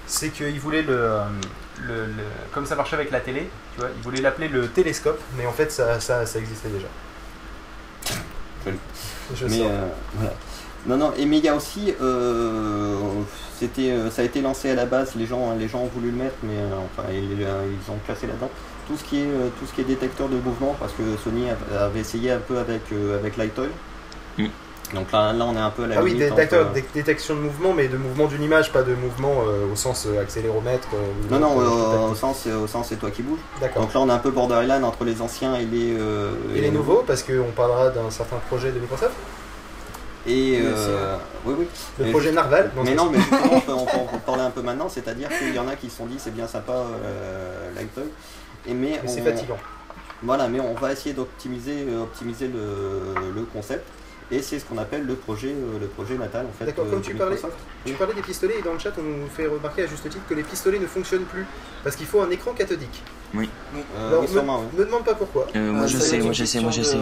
[0.07, 1.11] c'est qu'il voulait le,
[1.87, 2.13] le- le-
[2.53, 5.53] comme ça marchait avec la télé, tu vois, ils voulaient l'appeler le télescope, mais en
[5.53, 6.87] fait ça, ça, ça existait déjà.
[8.65, 8.79] Joli.
[9.35, 9.59] Je Mais
[10.15, 10.35] voilà.
[10.87, 11.93] Non, non, et mais il y a aussi,
[13.59, 16.17] c'était, ça a été lancé à la base, les gens, les gens ont voulu le
[16.17, 16.57] mettre, mais
[16.97, 18.51] enfin, ils, ils ont placé là-dedans.
[18.89, 21.45] Tout ce qui est, euh, tout ce qui est détecteur de mouvement, parce que Sony
[21.79, 23.69] avait essayé un peu avec, euh, avec Lightoy.
[24.39, 24.47] Mm.
[24.95, 27.35] Donc là, là, on est un peu à la Ah oui, détecteur- entre- dé- détection
[27.35, 30.89] de mouvement, mais de mouvement d'une image, pas de mouvement euh, au sens euh, accéléromètre.
[30.95, 33.23] euh, Non, non, euh, euh, au sens, au sens c'est toi qui
[33.61, 33.83] D'accord.
[33.83, 35.95] Donc là, on est un peu borderline entre les anciens et les.
[35.99, 39.13] euh, Et les nouveaux, parce qu'on parlera d'un certain projet de Microsoft,
[40.27, 41.67] Et Oui, euh, oui, oui.
[41.99, 42.71] le Mais projet Narval.
[42.83, 45.55] mais non, mais justement, on peut, on peut en parler un peu maintenant, c'est-à-dire qu'il
[45.55, 48.05] y en a qui se sont dit c'est bien sympa euh, Lightoy,
[48.67, 49.59] et mais, Mais c'est fatigant.
[50.23, 53.87] Voilà, mais on va essayer d'optimiser euh, optimiser le, le concept,
[54.33, 56.65] et c'est ce qu'on appelle le projet euh, le projet natal en fait.
[56.67, 57.37] D'accord, euh, comme tu parlais,
[57.85, 60.27] tu parlais des pistolets et dans le chat on nous fait remarquer à juste titre
[60.29, 61.47] que les pistolets ne fonctionnent plus
[61.85, 63.03] parce qu'il faut un écran cathodique.
[63.35, 63.45] Euh,
[64.09, 64.87] Alors, oui, me, oui.
[64.87, 65.47] demande pas pourquoi.
[65.55, 66.97] Euh, moi Euh, je sais, c'est moi je sais, moi je sais.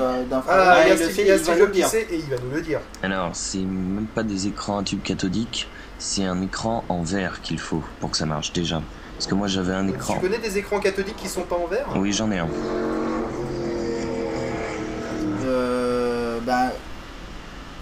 [0.49, 1.87] Ah, il y a il Steve, il il dire.
[1.87, 2.81] sait et il va nous le dire.
[3.03, 7.61] Alors, c'est même pas des écrans à tube cathodique, c'est un écran en verre qu'il
[7.61, 8.83] faut pour que ça marche déjà.
[9.17, 10.15] Parce que moi j'avais un écran.
[10.15, 12.49] Tu connais des écrans cathodiques qui sont pas en verre Oui, j'en ai un.
[15.47, 16.73] Euh, bah,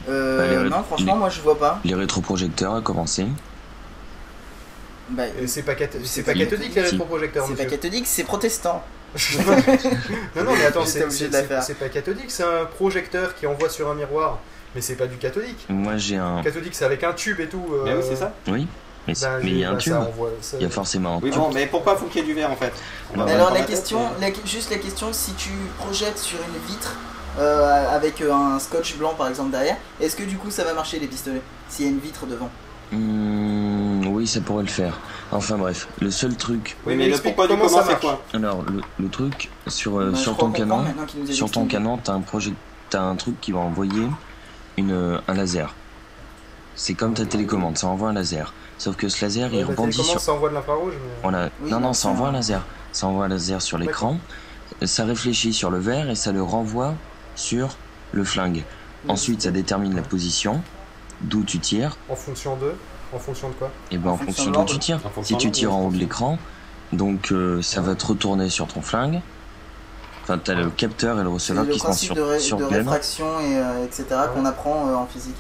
[0.09, 1.81] euh, Bah, non, franchement, les- moi je vois pas.
[1.85, 3.27] Les rétroprojecteurs à commencer.
[5.11, 6.39] Bah, Euh, C'est pas, cath- c'est pas Si.
[6.39, 7.77] cathodique les rétroprojecteurs, c'est pas monsieur.
[7.79, 8.83] catholique, c'est protestant.
[10.37, 14.39] non, non, mais attends, c'est pas cathodique, c'est un projecteur qui envoie sur un miroir.
[14.75, 15.67] Mais c'est pas du cathodique.
[15.69, 16.43] Moi j'ai un.
[16.43, 17.65] Cathodique, c'est avec un tube et tout.
[17.73, 18.33] euh, Mais oui, c'est ça.
[18.49, 18.67] Oui,
[19.07, 19.93] mais bah, mais il y a un bah, tube.
[19.93, 21.41] ça envoie- ça- Il y a forcément un Oui, tube.
[21.41, 22.73] bon, mais pourquoi faut qu'il y ait du verre en fait
[23.15, 26.19] On va Mais pas alors la question, mais- la- juste la question, si tu projettes
[26.19, 26.97] sur une vitre
[27.39, 30.73] euh, avec euh, un scotch blanc par exemple derrière, est-ce que du coup ça va
[30.75, 32.49] marcher les pistolets S'il y a une vitre devant?
[32.93, 34.99] Hmm, oui, ça pourrait le faire.
[35.33, 36.77] Enfin bref, le seul truc.
[36.87, 38.23] Oui, mais le explique pourquoi du comment comment ça quoi?
[38.33, 40.85] Alors, le, le truc, sur, euh, Bah, sur ton canon,
[41.31, 42.53] sur ton canon, t'as un projet,
[42.91, 44.07] t'as un truc qui va envoyer
[44.77, 45.75] une, un laser.
[46.77, 48.53] C'est comme ta télécommande, ça envoie un laser.
[48.79, 50.21] Sauf que ce laser, Ouais, il rebondit sur.
[50.21, 50.95] ça envoie de l'infrarouge.
[51.23, 51.29] mais-.
[51.63, 52.63] Oui, non, non, ça envoie un- laser.
[52.93, 54.19] Ça envoie un laser sur l'écran.
[54.83, 56.95] Ça réfléchit sur le verre et ça le renvoie
[57.37, 57.77] sur
[58.13, 58.65] le flingue.
[59.09, 60.63] Ensuite, ça détermine la position,
[61.21, 62.73] d'où tu tires, En fonction de.
[63.15, 64.99] En fonction de quoi et ben En en fonction d'où tu tires.
[65.23, 66.39] Si tu tires en haut de l'écran,
[66.93, 69.21] donc euh, ça va te retourner sur ton flingue.
[70.23, 72.57] Enfin, t'as le capteur et le receveur le qui sont principe sur, de, ré- sur
[72.57, 74.07] de réfraction et euh, etc.
[74.35, 75.37] qu'on apprend euh, en physique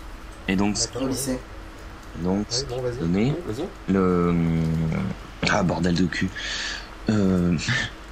[0.48, 1.06] Et donc, au oui.
[1.08, 1.38] lycée.
[2.16, 2.96] donc Oui, bon, vas-y.
[2.98, 3.66] donner Vas-y.
[3.92, 4.34] le
[5.50, 6.28] ah bordel de cul.
[7.10, 7.56] Euh,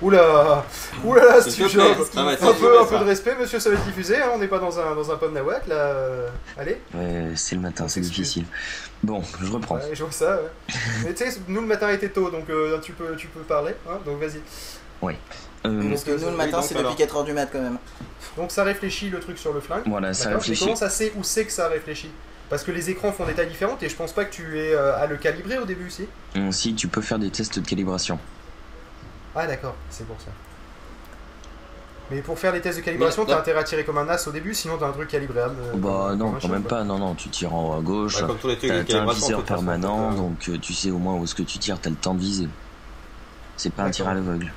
[0.03, 0.65] Oula
[1.05, 1.23] Oula,
[2.17, 4.39] Ah ouais, Un peu, un peu de respect, monsieur, ça va être diffusé, hein, on
[4.39, 5.75] n'est pas dans un, dans un pub nawak là.
[5.75, 8.45] euh, Allez ouais, c'est le matin, c'est difficile.
[9.03, 9.77] Bon, je reprends.
[9.77, 10.75] Ouais, je vois ça, ouais.
[11.05, 13.75] Mais tu sais, nous le matin était tôt, donc euh, tu, peux, tu peux parler,
[13.89, 14.41] hein, donc vas-y.
[15.65, 16.93] Euh, Parce que nous le oui, matin c'est alors.
[16.93, 17.79] depuis 4h du mat quand même.
[18.37, 19.83] Donc ça réfléchit le truc sur le flingue.
[19.87, 20.65] voilà, ça réfléchit.
[20.65, 22.11] comment ça sait où c'est que ça réfléchit
[22.49, 24.75] Parce que les écrans font des tailles différentes et je pense pas que tu es
[24.75, 26.07] euh, à le calibrer au début aussi.
[26.37, 28.19] Hum, Si tu peux faire des tests de calibration.
[29.35, 30.31] Ah d'accord, c'est pour ça.
[32.11, 34.33] Mais pour faire les tests de calibration, t'as intérêt à tirer comme un as au
[34.33, 35.57] début, sinon t'as un truc calibrable.
[35.61, 36.85] euh, Bah comme- non, comme quand même pas.
[36.85, 38.21] Non, non, tu tires en haut à gauche.
[38.21, 40.75] Ouais, comme tous les trucs T'as un viseur façon, permanent, donc, euh, donc euh, tu
[40.75, 42.49] sais au moins où est-ce que tu tires, t'as le temps de viser.
[43.57, 44.53] C'est pas un tir à l'aveugle.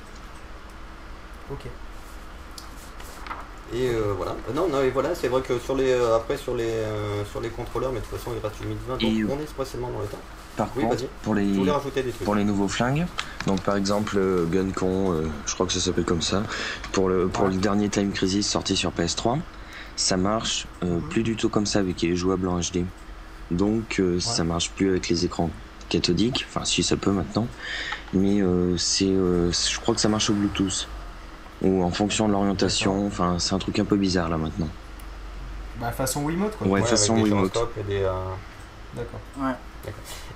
[1.50, 1.60] Ok.
[3.72, 4.36] Et euh, voilà.
[4.48, 7.24] Euh, Non, non, et voilà, c'est vrai que sur les euh, après sur les euh,
[7.24, 9.46] sur les contrôleurs, mais de toute façon il reste 8 20 donc Et- on est
[9.46, 10.20] spécialement dans le temps.
[10.56, 12.24] Par Oui, contre, pour les, des trucs.
[12.24, 13.06] pour les nouveaux flingues,
[13.46, 14.18] donc par exemple
[14.50, 16.44] Guncon, je crois que ça s'appelle comme ça,
[16.92, 17.50] pour le, pour Ouais.
[17.50, 19.38] le dernier Time Crisis sorti sur PS3,
[19.96, 22.86] ça marche euh, plus du tout comme ça avec les jouables en HD.
[23.50, 25.50] Donc ça marche plus avec les écrans
[25.90, 27.48] cathodiques, enfin si ça peut maintenant,
[28.14, 28.40] mais
[28.78, 30.88] c'est, je crois que ça marche au Bluetooth.
[31.62, 34.68] Ou en fonction de l'orientation, enfin c'est un truc un peu bizarre là maintenant.
[35.80, 36.66] Bah façon Wiimote quoi.
[36.66, 37.52] Ouais, Ouais, façon Wiimote.
[37.52, 38.12] gyroscopes et des, euh,
[38.94, 39.20] D'accord.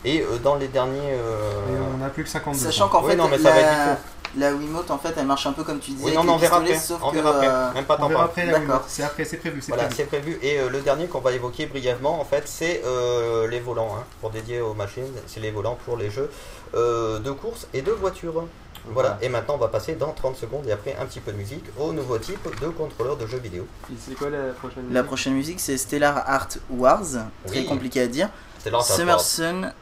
[0.04, 0.98] Et euh, dans les derniers.
[0.98, 1.50] Et euh,
[1.98, 2.58] on a plus que 52.
[2.64, 3.92] Sachant qu'en Oui, fait non, mais ça va la...
[3.92, 4.00] être
[4.36, 6.04] la Wiimote en fait elle marche un peu comme tu disais.
[6.06, 6.76] Oui, non, on verra après.
[6.76, 7.48] sauf On que, verra après.
[7.48, 8.66] euh, Même pas On verra après la D'accord.
[8.66, 8.84] Wiimote.
[8.86, 10.38] C'est après, c'est prévu, Voilà, c'est prévu.
[10.42, 14.04] Et euh, le dernier qu'on va évoquer brièvement, en fait, c'est euh, les volants, hein,
[14.20, 15.02] pour dédier aux machines.
[15.26, 16.30] C'est les volants pour les jeux
[16.74, 18.44] euh, de course et de voiture.
[18.86, 21.36] Voilà, et maintenant on va passer dans 30 secondes et après un petit peu de
[21.36, 23.66] musique au nouveau type de contrôleur de jeux vidéo.
[23.98, 27.02] C'est quoi la prochaine La prochaine musique c'est Stellar Art Wars,
[27.46, 27.66] très Oui.
[27.66, 28.30] compliqué à dire.
[28.58, 29.20] Ça Summer.
[29.20, 29.72] Sun,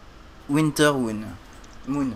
[0.48, 1.20] Winter Moon.
[1.86, 2.10] Moon.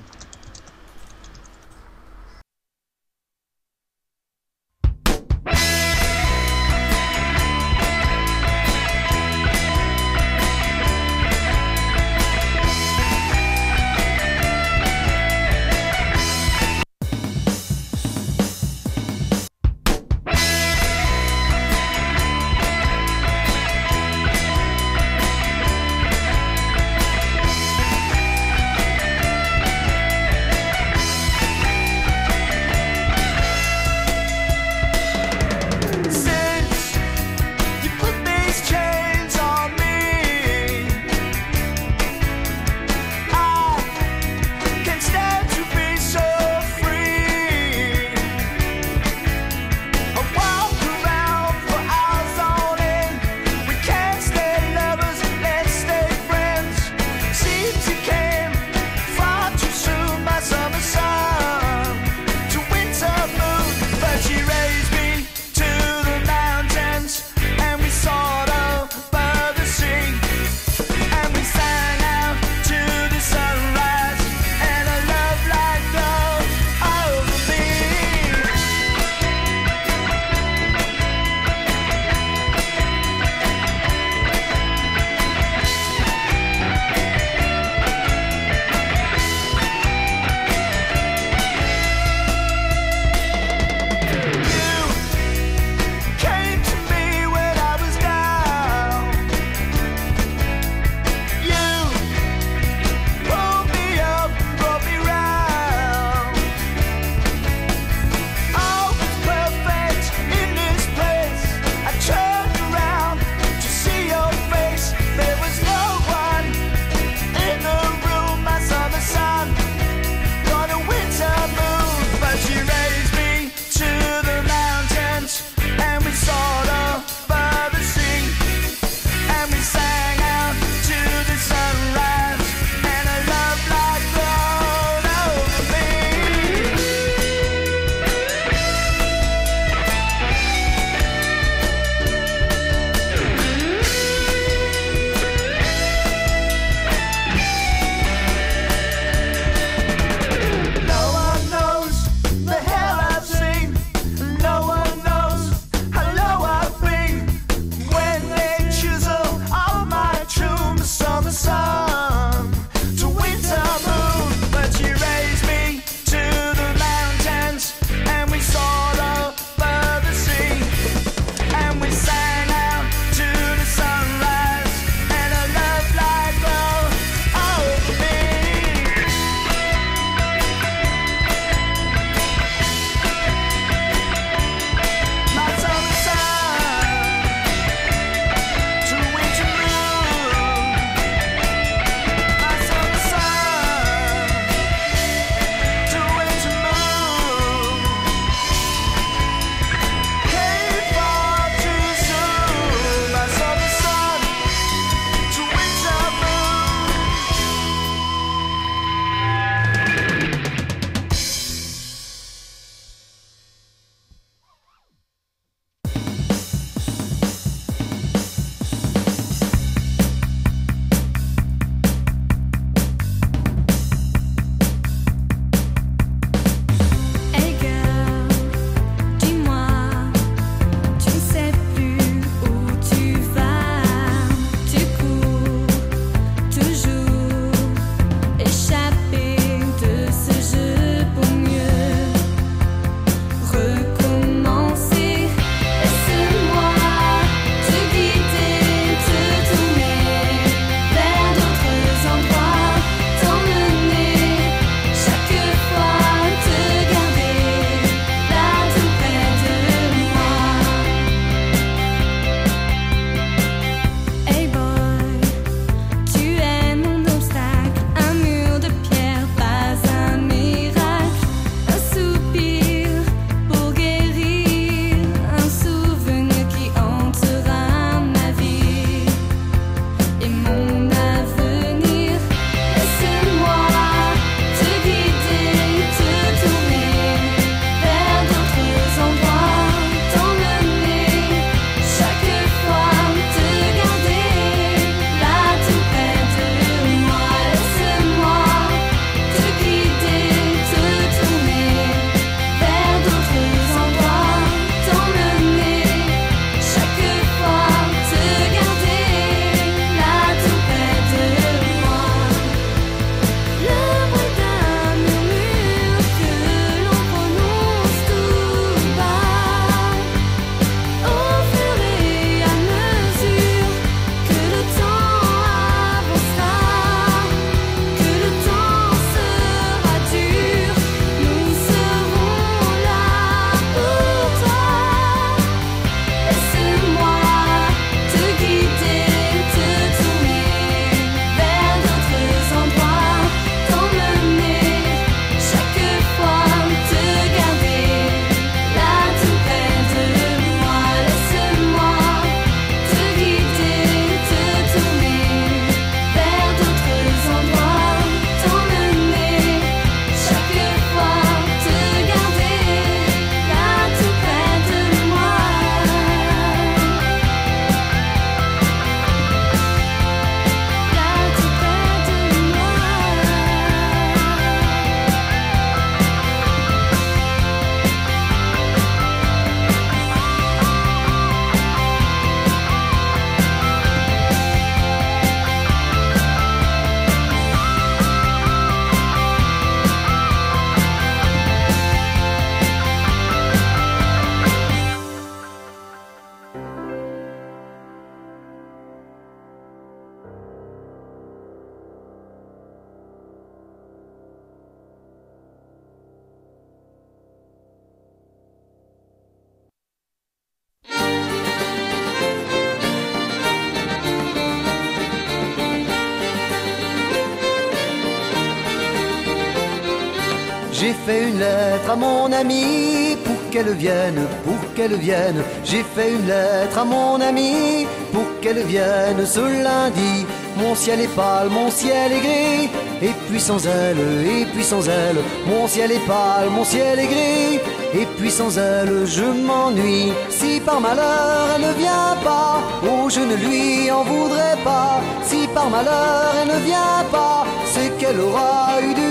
[423.24, 425.42] Pour qu'elle vienne, pour qu'elle vienne.
[425.64, 430.26] J'ai fait une lettre à mon amie pour qu'elle vienne ce lundi.
[430.56, 432.70] Mon ciel est pâle, mon ciel est gris.
[433.00, 437.06] Et puis sans elle, et puis sans elle, mon ciel est pâle, mon ciel est
[437.06, 437.60] gris.
[437.94, 440.12] Et puis sans elle, je m'ennuie.
[440.30, 445.00] Si par malheur elle ne vient pas, oh je ne lui en voudrais pas.
[445.24, 449.01] Si par malheur elle ne vient pas, c'est qu'elle aura eu du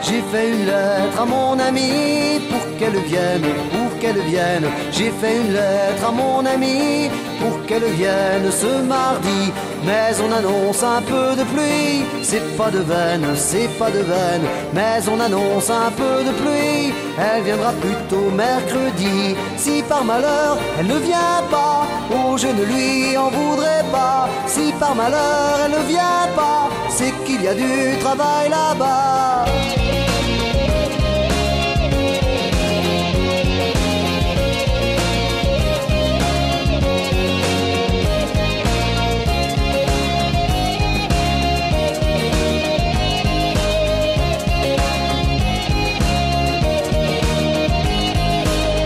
[0.00, 4.66] J'ai fait une lettre à mon amie pour qu'elle vienne, pour qu'elle vienne.
[4.90, 9.52] J'ai fait une lettre à mon amie pour qu'elle vienne ce mardi.
[9.84, 14.46] Mais on annonce un peu de pluie, c'est pas de veine, c'est pas de veine.
[14.72, 19.36] Mais on annonce un peu de pluie, elle viendra plutôt mercredi.
[19.56, 24.28] Si par malheur elle ne vient pas, oh je ne lui en voudrais pas.
[24.46, 29.44] Si par malheur elle ne vient pas, c'est qu'il y a du travail là-bas.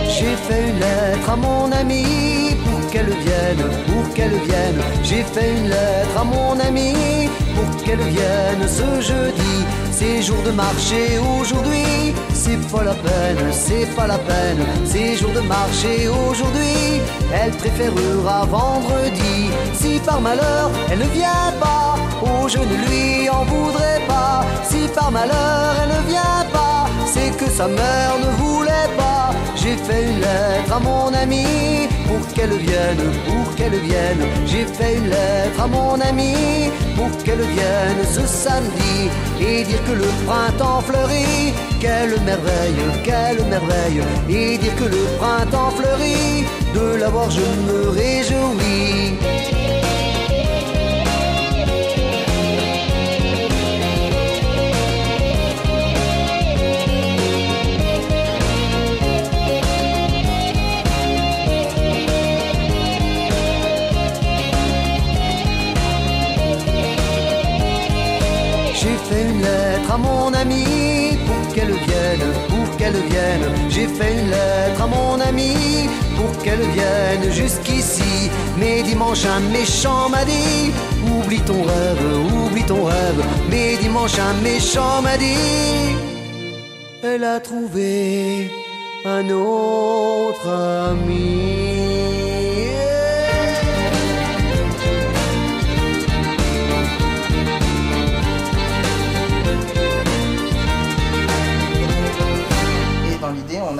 [0.09, 2.32] J'ai fait une lettre à mon qu'elle
[3.59, 4.81] pour qu'elle vienne.
[5.03, 9.55] J'ai fait une lettre à mon amie pour qu'elle vienne ce jeudi.
[9.91, 14.65] C'est jour de marché aujourd'hui, c'est pas la peine, c'est pas la peine.
[14.85, 17.01] C'est jour de marché aujourd'hui,
[17.33, 19.51] elle préférera vendredi.
[19.75, 24.45] Si par malheur elle ne vient pas, oh je ne lui en voudrais pas.
[24.69, 28.92] Si par malheur elle ne vient pas, c'est que sa mère ne voulait pas.
[29.55, 34.25] J'ai fait une lettre à mon amie pour qu'elle vienne, pour qu'elle vienne.
[34.47, 39.11] J'ai fait une lettre à mon amie pour qu'elle vienne ce samedi
[39.41, 41.53] et dire que le printemps fleurit.
[41.81, 44.03] Quelle merveille, quelle merveille.
[44.29, 46.45] Et dire que le printemps fleurit.
[46.75, 49.62] De l'avoir je me réjouis.
[69.43, 73.45] Une lettre à mon amie pour qu'elle vienne, pour qu'elle vienne.
[73.69, 78.31] J'ai fait une lettre à mon amie pour qu'elle vienne jusqu'ici.
[78.59, 80.73] Mais dimanche un méchant m'a dit
[81.11, 83.23] Oublie ton rêve, oublie ton rêve.
[83.51, 85.97] Mais dimanche un méchant m'a dit
[87.03, 88.51] Elle a trouvé
[89.05, 90.49] un autre
[90.91, 92.52] ami.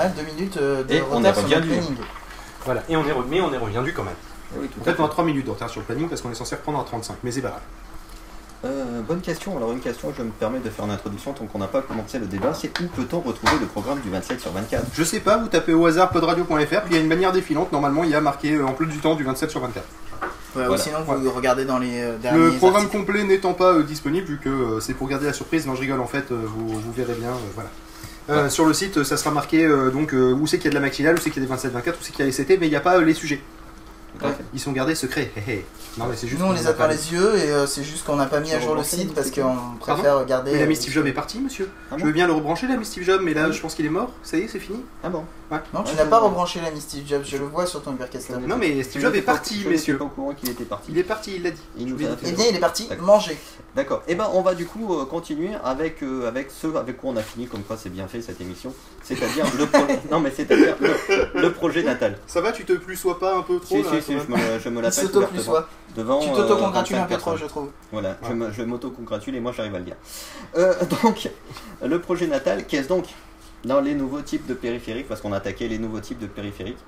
[0.03, 1.69] A deux minutes euh, de Et on retard est sur dû.
[1.69, 1.97] planning.
[2.65, 4.15] Voilà, et on est re- mais on est reviendu quand même.
[4.57, 6.31] Oui, tout En fait, on a 3 minutes de retard sur le planning parce qu'on
[6.31, 7.61] est censé reprendre à 35, mais c'est pas grave.
[8.65, 9.57] Euh, bonne question.
[9.57, 12.21] Alors une question, je me permets de faire une introduction tant qu'on n'a pas commencé
[12.21, 12.55] le débat.
[12.55, 15.75] C'est où peut-on retrouver le programme du 27 sur 24 Je sais pas, vous tapez
[15.75, 18.53] au hasard podradio.fr, puis il y a une manière défilante, normalement il y a marqué
[18.55, 19.85] euh, emploi du temps du 27 sur 24.
[20.55, 22.99] Ouais, ou sinon, vous regardez dans les euh, derniers Le programme articles.
[22.99, 25.81] complet n'étant pas euh, disponible, vu que euh, c'est pour garder la surprise, non je
[25.81, 27.71] rigole en fait, euh, vous, vous verrez bien, euh, voilà.
[28.31, 30.71] Euh, Sur le site, ça sera marqué euh, donc euh, où c'est qu'il y a
[30.71, 32.31] de la maxillale, où c'est qu'il y a des 27-24, où c'est qu'il y a
[32.31, 33.41] les CT, mais il n'y a pas euh, les sujets.
[34.55, 35.33] Ils sont gardés secrets.
[35.49, 35.67] hé, hé.
[35.99, 36.41] Non mais c'est juste.
[36.41, 38.41] Nous, on les a par pas- les yeux et euh, c'est juste qu'on n'a pas
[38.41, 40.53] mis à jour le site parce qu'on préfère garder.
[40.53, 41.69] Mais l'ami Steve Jobs est parti, monsieur.
[41.91, 43.53] Ah je veux bien le rebrancher, l'ami Steve Jobs, mais là Oui.
[43.55, 44.13] je pense qu'il est mort.
[44.23, 44.79] Ça y est, c'est fini.
[45.03, 45.25] Ah bon
[45.75, 48.35] Non, tu n'as pas rebranché l'ami Steve Jobs, je le vois sur ton Hypercaster.
[48.47, 49.99] Non mais Steve Jobs est parti, messieurs.
[49.99, 50.93] pas au courant qu'il était parti.
[50.93, 51.61] Il est parti, il l'a dit.
[51.77, 53.07] Il nous a Eh bien, il est parti D'accord.
[53.07, 53.39] manger.
[53.75, 54.03] D'accord.
[54.07, 57.17] Et ben on va du coup euh, continuer avec euh, avec ce avec quoi on
[57.17, 60.77] a fini comme quoi c'est bien fait cette émission, c'est-à-dire le pro- non mais c'est-à-dire
[60.81, 62.19] le, le projet natal.
[62.27, 64.31] Ça va, tu te plus sois pas un peu trop Si là, si si, je
[64.31, 65.49] me, je me la pète plus
[65.97, 66.21] devant.
[66.21, 67.69] Tu euh, t'auto-congratules 25 un peu trop, je trouve.
[67.93, 69.97] Voilà, je me- je m'auto-congratule et moi j'arrive à le dire.
[70.57, 71.31] Euh, donc,
[71.83, 73.07] le projet natal, qu'est-ce donc?
[73.65, 76.79] Dans les nouveaux types de périphériques, parce qu'on a attaqué les nouveaux types de périphériques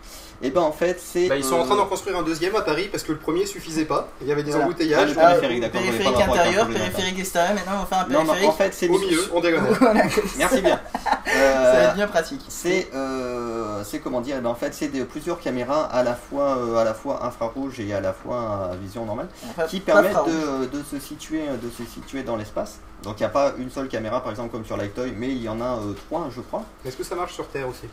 [0.43, 1.29] Et ben en fait, c'est.
[1.29, 3.19] Bah, ils sont euh, en train d'en construire un deuxième à Paris parce que le
[3.19, 4.09] premier suffisait pas.
[4.21, 4.67] Il y avait des Voilà.
[4.67, 5.11] embouteillages.
[5.17, 8.25] Ah, Périphérique, d'accord, on voulait périphérique intérieur, périphérique extérieur, maintenant on va faire un Non,
[8.25, 8.49] périphérique.
[8.49, 9.73] en fait, c'est Au milieu, en diagonale.
[9.81, 10.03] Voilà,
[10.39, 10.81] Merci bien.
[11.05, 12.41] ça va Euh, être bien pratique.
[12.49, 16.57] c'est euh, c'est comment dire eh ben, en fait c'est plusieurs caméras à la fois
[16.59, 19.29] euh, à la fois infrarouge et à la fois à vision normale
[19.69, 22.79] qui permettent de, de se situer de se situer dans l'espace.
[23.03, 25.43] Donc il n'y a pas une seule caméra par exemple comme sur Lightoy mais il
[25.43, 26.65] y en a euh, trois je crois.
[26.85, 27.87] Est-ce que ça marche sur Terre aussi?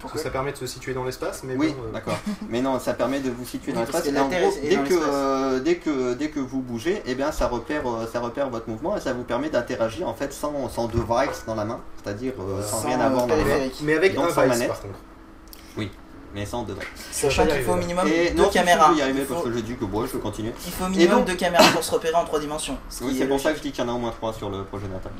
[0.00, 2.16] Parce que ça permet de se situer dans l'espace, mais Oui, bon, euh, d'accord.
[2.48, 4.22] Mais non, ça permet de vous situer dans Oui, parce l'espace.
[4.32, 7.48] Et en gros, dès que, euh, dès que dès que vous bougez, eh bien, ça
[7.48, 10.86] repère euh, ça repère votre mouvement et ça vous permet d'interagir en fait sans, sans
[10.86, 14.14] device dans la main, c'est-à-dire euh, sans, Sans, rien avoir dans la main, mais avec
[14.14, 14.68] Donc, un sans manette.
[14.68, 14.94] par contre.
[16.34, 16.84] mais sans device.
[17.10, 18.88] Sachant qu'il faut au minimum Et deux non, caméras.
[18.88, 20.52] je vais y arriver Il parce faut, que je dis que bon, je vais continuer.
[20.66, 22.76] il faut au minimum donc- deux caméras pour se repérer en trois dimensions.
[22.88, 24.10] ce Oui, c'est est pour ça que je dis qu'il y en a au moins
[24.12, 25.12] trois sur le projet natal.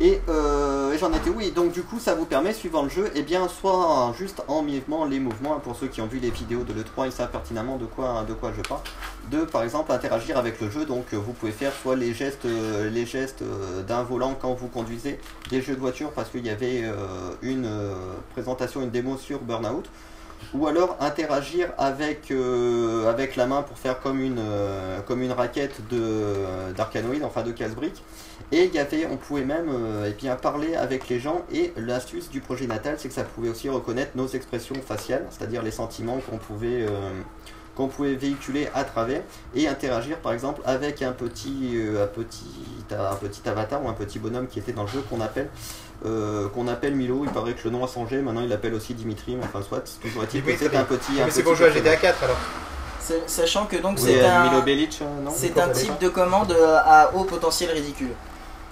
[0.00, 3.22] Et, euh, j'en étais oui, donc du coup ça vous permet, suivant le jeu, et
[3.22, 6.72] bien soit juste en mouvement les mouvements, pour ceux qui ont vu les vidéos de
[6.72, 8.82] l'E3, ils savent pertinemment de quoi, de quoi je parle,
[9.32, 12.88] de par exemple interagir avec le jeu, donc vous pouvez faire soit les gestes, euh,
[12.90, 15.18] les gestes euh, d'un volant quand vous conduisez
[15.50, 16.94] des jeux de voiture, parce qu'il y avait euh,
[17.42, 17.68] une
[18.34, 19.84] présentation, une démo sur Burnout,
[20.54, 22.32] ou alors interagir avec,
[23.08, 24.40] avec la main pour faire comme une,
[25.08, 28.00] comme une raquette de- d'Arcanoid, enfin de casse-brique.
[28.50, 31.42] Et il y avait, on pouvait même euh, eh bien, parler avec les gens.
[31.52, 35.62] Et l'astuce du projet natal, c'est que ça pouvait aussi reconnaître nos expressions faciales, c'est-à-dire
[35.62, 37.10] les sentiments qu'on pouvait, euh,
[37.76, 39.22] qu'on pouvait véhiculer à travers
[39.54, 42.46] et interagir par exemple avec un petit, euh, un petit,
[42.90, 45.48] un petit avatar ou un petit bonhomme qui était dans le jeu qu'on appelle
[46.06, 48.94] euh, qu'on appelle Milo, il paraît que le nom a changé, maintenant il l'appelle aussi
[48.94, 50.68] Dimitri, mais enfin soit, toujours est-il que Dimitri.
[50.70, 51.12] c'est un petit...
[51.16, 51.70] mais c'est pour jouer à.
[51.70, 52.36] GTA 4 alors.
[53.26, 57.10] Sachant que donc Oui, c'est un, Milo Bellic, non c'est un type de commande à
[57.14, 58.12] haut potentiel ridicule.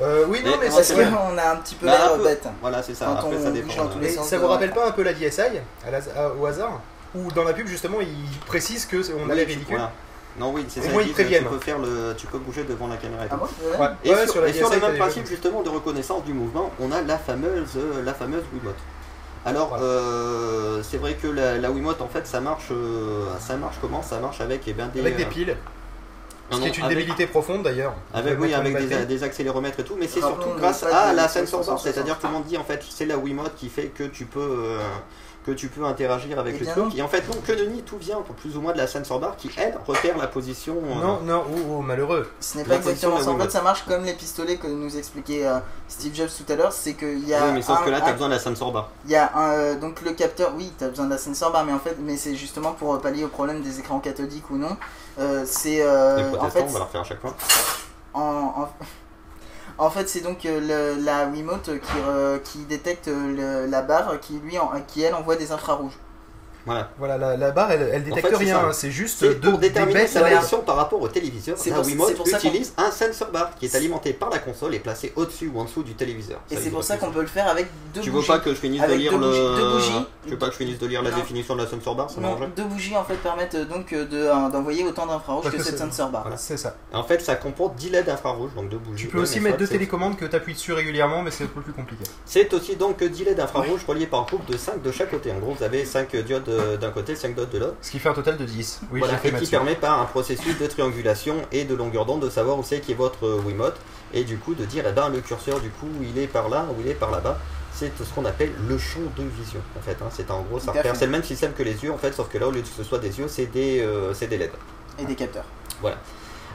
[0.03, 2.24] Euh, oui, non, Mais mais Parce qu'on a un petit peu Bah, l'air peu.
[2.24, 2.44] bête.
[2.61, 3.74] Voilà, c'est ça, Quand après on ça dépend.
[3.74, 5.40] dans tous euh, les Mais sens ça vous rappelle pas un peu la DSI
[5.86, 6.80] à la- à- au hasard
[7.14, 9.92] Ou dans la pub justement ils précisent que c'est- on a tu- ridicule voilà.
[10.38, 10.90] Non, oui, c'est ça.
[10.90, 11.44] moins, ils ils disent, préviennent.
[11.44, 14.11] Tu peux, faire le, tu peux bouger devant la caméra et Ah bon Ouais, Et,
[14.11, 17.01] ouais, sur, sur et sur le même principe justement de reconnaissance du mouvement, on a
[17.01, 18.74] la fameuse, euh, la fameuse Wiimote.
[19.47, 19.82] Alors, Voilà.
[19.84, 24.03] euh, c'est vrai que la, la Wiimote, en fait, ça marche, euh, ça marche comment?
[24.03, 25.57] Ça marche avec eh bien, des, Avec des euh, piles.
[26.51, 27.94] Ce qui est une avec- débilité profonde d'ailleurs.
[28.14, 31.68] Avec, oui, avec des, accéléromètres et tout, mais c'est surtout grâce à la sensor bar,
[31.68, 31.78] 560.
[31.80, 34.40] c'est-à-dire tout le monde dit en fait c'est la Wiimote qui fait que tu peux
[34.40, 34.78] euh,
[35.47, 36.99] que tu peux interagir avec Eh le truc.
[36.99, 39.36] Et en fait non, que nenni, tout vient plus ou moins de la sensor bar
[39.36, 40.74] qui elle repère la position.
[40.84, 42.28] euh, Non, non, oh, oh, malheureux.
[42.40, 43.30] Ce n'est pas exactement ça.
[43.30, 46.57] En fait, ça marche comme les pistolets que nous expliquait euh, Steve Jobs tout à
[46.57, 46.72] l'heure.
[46.72, 48.34] C'est qu'il y a Oui, mais sauf un- que là, tu as un- besoin de
[48.34, 48.90] la sensor bar.
[49.05, 51.53] Il y a un, euh, donc le capteur, oui, tu as besoin de la sensor
[51.53, 54.57] bar, mais en fait, mais c'est justement pour pallier au problème des écrans cathodiques ou
[54.57, 54.76] non.
[55.20, 57.34] Euh, c'est euh, Les en protestants, fait, on va leur faire à chaque fois.
[58.14, 58.68] en, en,
[59.79, 63.83] en fait, c'est donc euh, le- la Wiimote qui, euh, qui détecte euh, le- la
[63.83, 65.99] barre qui lui, en- qui elle envoie des infrarouges.
[66.67, 66.91] Voilà.
[66.99, 70.21] Voilà, la, la barre elle, elle détecte fait, rien, c'est juste deux, pour déterminer sa
[70.23, 71.57] position par rapport au téléviseur.
[71.59, 74.31] C'est La pour- Wiimote pour ça qu'on- utilise un sensor bar qui est alimenté par
[74.31, 76.41] la console et placé au-dessus ou en dessous du téléviseur.
[76.51, 78.27] Et c'est pour ça qu'on peut le faire avec deux Tu veux bougies.
[78.29, 79.27] pas que je finisse de lire deux le.
[79.27, 80.07] bougies- deux bougies.
[80.25, 81.17] Tu veux pas que je finisse de lire la Non.
[81.17, 84.05] définition de la sensor bar Ça Non, deux bougies en fait permettent euh, donc euh,
[84.05, 86.23] de, euh, d'envoyer autant d'infrarouges que que cette sensor bar.
[86.23, 86.37] Voilà.
[86.37, 86.75] C'est ça.
[86.93, 89.05] En fait, ça comporte 10 LED infrarouges, donc deux bougies.
[89.05, 91.61] Tu peux aussi mettre deux télécommandes que tu appuies dessus régulièrement, mais c'est un peu
[91.61, 92.03] plus compliqué.
[92.25, 95.31] C'est aussi donc 10 LED infrarouges reliés par groupe de 5 de chaque côté.
[95.31, 97.75] En gros, vous avez 5 diodes d'un côté, 5 diodes de l'autre.
[97.83, 98.81] Ce qui fait un total de 10.
[98.93, 102.07] Oui, Voilà, j'ai fait et qui permet par un processus de triangulation et de longueur
[102.07, 103.77] d'onde de savoir où c'est qui est votre euh, Wiimote
[104.15, 106.67] et du coup de dire eh ben, le curseur du coup il est par là
[106.71, 107.39] ou il est par là-bas.
[107.73, 109.97] C'est ce qu'on appelle le champ de vision en fait.
[110.03, 110.09] hein.
[110.11, 110.97] C'est en gros ça repère.
[110.97, 112.69] C'est le même système que les yeux en fait, sauf que là au lieu que
[112.69, 114.51] ce soit des yeux, c'est des, euh, c'est des LED.
[114.99, 115.45] Et des capteurs.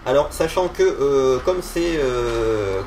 [0.03, 2.81] Alors, sachant que euh, comme c'est euh,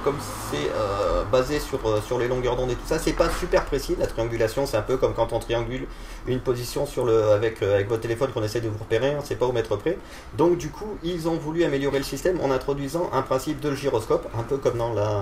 [0.55, 1.79] euh, basé sur,
[2.19, 3.95] les longueurs d'onde et tout ça, c'est pas super précis.
[4.01, 5.87] La triangulation, c'est un peu comme quand on triangule
[6.27, 6.89] une position
[7.33, 9.97] avec, avec votre téléphone qu'on essaie de vous repérer, hein, c'est pas au mètre près.
[10.37, 14.27] Donc du coup, ils ont voulu améliorer le système en introduisant un principe de gyroscope,
[14.37, 15.21] un peu comme dans la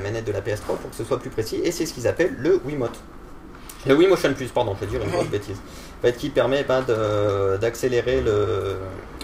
[0.00, 2.36] manette de la PS3 pour que ce soit plus précis, et c'est ce qu'ils appellent
[2.38, 3.00] le Wiimote.
[3.86, 5.56] Le Wiimotion Plus, pardon, je vais dire une grosse bêtise.
[5.98, 6.84] En fait, qui permet ben,
[7.60, 8.76] d'accélérer le.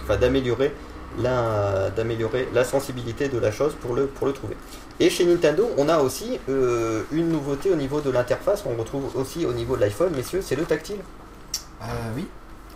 [0.02, 0.72] Enfin, d'améliorer
[1.18, 4.56] la, d'améliorer la sensibilité de la chose pour le, pour le trouver.
[4.98, 9.11] Et chez Nintendo, on a aussi euh, une nouveauté au niveau de l'interface qu'on retrouve
[9.16, 10.98] aussi au niveau de l'iPhone, messieurs, c'est le tactile.
[11.82, 11.84] Euh,
[12.14, 12.26] oui.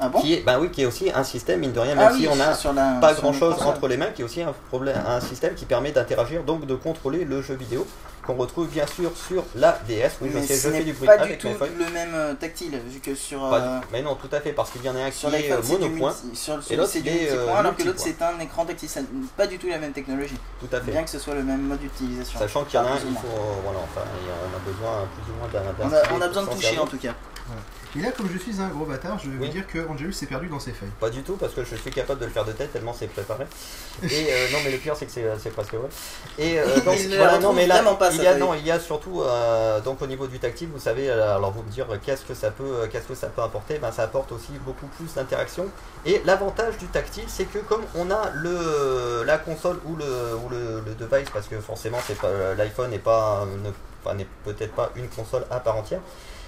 [0.00, 0.20] Ah bon?
[0.20, 2.22] Qui est, ben oui, qui est aussi un système, mine de rien, même Ah si
[2.22, 4.52] oui, on a sur la, pas grand chose entre les mains, qui est aussi un,
[4.68, 7.86] problème, un système qui permet d'interagir, donc de contrôler le jeu vidéo,
[8.26, 10.10] qu'on retrouve bien sûr sur la DS.
[10.20, 12.14] Oui, je Mais sais, je fais n'est du bruit pas du avec tout le même
[12.14, 14.88] euh, tactile, vu que sur, euh, du- Mais non, tout à fait, parce qu'il y
[14.88, 17.54] en a un qui sur est euh, du monopoint, sur et l'autre, c'est du multipoint,
[17.56, 19.00] alors que l'autre c'est un écran tactile, ça-
[19.36, 20.90] pas du tout la même technologie, tout à fait.
[20.92, 22.38] bien que ce soit le même mode d'utilisation.
[22.38, 25.32] Sachant qu'il y en a un, il faut, euh, voilà, enfin, on a besoin plus
[25.32, 26.14] ou moins d'un.
[26.14, 27.14] On a, besoin de toucher en tout cas.
[27.96, 29.46] Et là, comme je suis un gros bâtard, je vais Oui.
[29.46, 30.90] vous dire que Angelus s'est perdu dans ses feuilles.
[30.98, 33.06] Pas du tout, parce que je suis capable de le faire de tête tellement c'est
[33.06, 33.44] préparé.
[34.02, 35.88] Et euh, non, mais le pire, c'est que c'est c'est presque vrai.
[36.38, 38.66] Et euh, donc, Il voilà, non, mais là, vraiment pas, il y a, non, il
[38.66, 41.70] y a surtout, euh, donc au niveau du tactile, vous savez, euh, alors vous me
[41.70, 44.32] dire euh, qu'est-ce que ça peut, euh, qu'est-ce que ça peut apporter Ben, ça apporte
[44.32, 45.66] aussi beaucoup plus d'interaction.
[46.04, 50.04] Et l'avantage du tactile, c'est que comme on a le la console ou le
[50.44, 53.70] ou le, le device, parce que forcément, c'est pas l'iPhone n'est pas ne-
[54.04, 56.00] enfin, n'est peut-être pas une console à part entière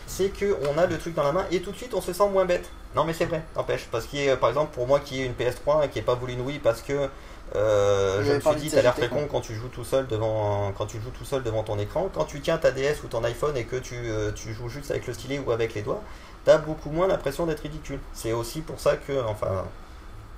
[0.07, 2.13] c'est que on a le truc dans la main et tout de suite on se
[2.13, 2.69] sent moins bête.
[2.95, 3.87] Non mais c'est vrai, n'empêche.
[3.91, 6.33] Parce qu'il par exemple pour moi qui ai une PS3 et qui n'ai pas voulu
[6.35, 7.09] une Wii parce que
[7.55, 10.73] euh, je me suis dit t'as l'air très con quand tu joues tout seul devant
[10.77, 12.09] quand tu joues tout seul devant ton écran.
[12.15, 14.91] Quand tu tiens ta DS ou ton iPhone et que tu, euh, tu joues juste
[14.91, 16.03] avec le stylet ou avec les doigts,
[16.45, 18.01] t'as beaucoup moins l'impression d'être ridicule.
[18.15, 19.65] C'est aussi pour ça que enfin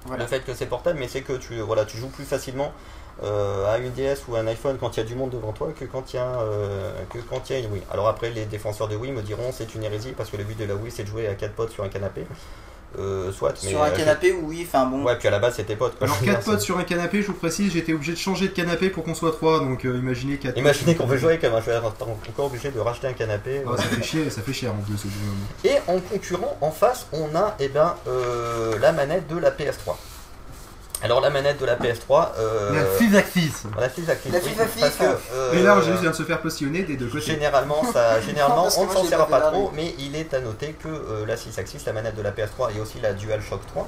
[0.04, 0.24] Voilà.
[0.24, 2.72] le fait que c'est portable, mais c'est que tu voilà tu joues plus facilement
[3.24, 5.68] euh, à une DS ou un iPhone quand il y a du monde devant toi
[5.78, 7.82] que quand il y a euh, que quand il y a une Wii.
[7.90, 10.58] Alors après les défenseurs de Wii me diront c'est une hérésie parce que le but
[10.58, 12.24] de la Wii c'est de jouer à quatre potes sur un canapé.
[12.98, 15.02] Euh, soit mais Sur un euh, je- canapé, oui, enfin bon.
[15.04, 15.98] Ouais puis à la base c'était potes.
[15.98, 16.06] quoi.
[16.06, 18.16] Alors Je veux 4 dire, potes sur un canapé, je vous précise, j'étais obligé de
[18.18, 21.18] changer de canapé pour qu'on soit 3, donc euh, imaginez 4 c'est- Imaginez qu'on veut
[21.18, 22.16] jouer comme un joueur encore
[22.46, 23.62] obligé de racheter un canapé.
[23.76, 25.68] ça fait chier, ça fait cher en plus au bout.
[25.68, 29.96] Et en concurrent, en face, on a eh ben, euh, la manette de la PS3.
[31.02, 34.80] Alors la manette de la PS3, euh, La Fisaxis la Fils Active, La oui, Active.
[34.80, 37.20] parce que, euh, Et là, Angelus vient de se faire postillonner des deux côtés.
[37.20, 40.72] Généralement, ça, généralement on ne s'en sert pas trop, la mais il est à noter
[40.72, 43.86] que euh, la 6 axis, la manette de la PS3 et aussi la DualShock 3,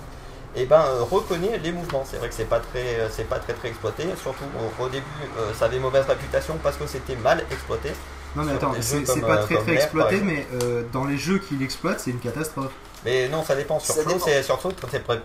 [0.57, 2.05] eh ben, euh, reconnaît les mouvements.
[2.09, 4.05] C'est vrai que c'est pas très, c'est pas très très exploité.
[4.21, 4.45] Surtout
[4.81, 5.05] au, au début,
[5.39, 7.91] euh, ça avait mauvaise réputation parce que c'était mal exploité.
[8.37, 12.01] Non mais attends, c'est pas très très exploité, mais euh, dans les jeux qu'il exploite,
[12.01, 12.71] c'est une catastrophe.
[13.05, 13.79] Mais non, ça dépend.
[13.81, 14.73] Sur Ça Flow, c'est sur Flow,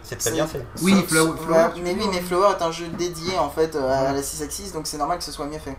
[0.03, 0.65] c'est très, bien fait.
[0.81, 2.21] Oui, ouais, tu mais oui, mais.
[2.21, 5.17] Flower est un jeu dédié en fait euh, à la 6 axis, donc c'est normal
[5.17, 5.75] que ce soit mieux fait.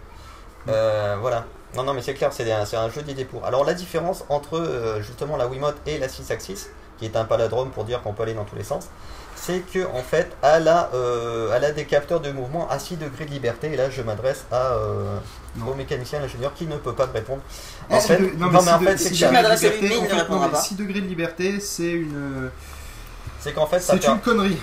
[0.69, 1.45] Euh, voilà.
[1.75, 3.45] Non, non, mais c'est clair, c'est un, c'est un jeu dédié pour.
[3.45, 6.69] Alors, la différence entre euh, justement la Wiimote et la 6 axis,
[6.99, 8.89] qui est un paladrome pour dire qu'on peut aller dans tous les sens,
[9.35, 12.97] c'est que en fait, elle a, euh, elle a des capteurs de mouvement à 6
[12.97, 13.71] degrés de liberté.
[13.73, 15.19] Et là, je m'adresse à euh,
[15.67, 17.43] au mécanicien, l'ingénieur, qui ne peut pas me répondre.
[17.91, 20.47] En fait, de- non, mais mais en fait, c'est que il ne fait, répondra non,
[20.47, 20.61] mais pas.
[20.61, 22.51] 6 degrés de liberté, c'est une,
[23.41, 24.59] c'est qu'en fait, ça c'est une connerie.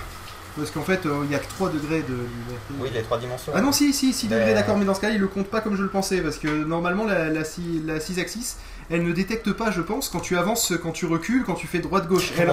[0.55, 2.73] Parce qu'en fait, euh, il y a que 3 degrés de liberté.
[2.79, 3.51] Oui, les trois dimensions.
[3.55, 5.47] Ah non, si, si, 6 Mais- degrés, d'accord, mais dans ce cas-là, il le compte
[5.47, 8.57] pas comme je le pensais, parce que normalement, la, la, 6 la 6 axis,
[8.89, 11.79] elle ne détecte pas, je pense, quand tu avances, quand tu recules, quand tu fais
[11.79, 12.33] droite-gauche.
[12.37, 12.47] Elle...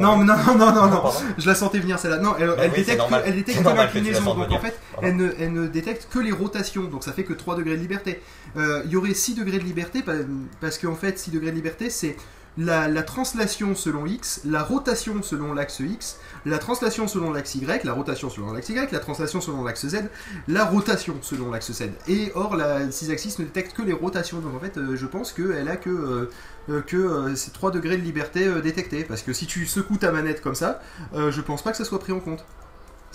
[0.00, 1.02] Non, non, non, non, non,
[1.38, 2.18] je la sentais venir celle-là.
[2.18, 4.78] Non, elle, Bah elle oui, c'est détecte, que, elle détecte que l'inclinaison, donc en fait,
[5.02, 7.80] elle ne, elle ne détecte que les rotations, donc ça fait que 3 degrés de
[7.80, 8.20] liberté.
[8.56, 10.12] Euh, Il y aurait 6 degrés de liberté, pa-
[10.60, 12.16] parce qu'en fait, 6 degrés de liberté, c'est
[12.58, 17.84] la, la translation selon x, la rotation selon l'axe x, la translation selon l'axe y,
[17.84, 19.96] la rotation selon l'axe y, la translation selon l'axe z,
[20.48, 21.90] la rotation selon l'axe z.
[22.08, 25.06] Et or, la 6 axis ne détecte que les rotations, donc en fait, euh, je
[25.06, 26.28] pense qu'elle a que,
[26.68, 30.42] euh, euh, ces 3 degrés de liberté détectés, parce que si tu secoues ta manette
[30.42, 30.80] comme ça,
[31.14, 32.44] je pense pas que ça soit pris en compte.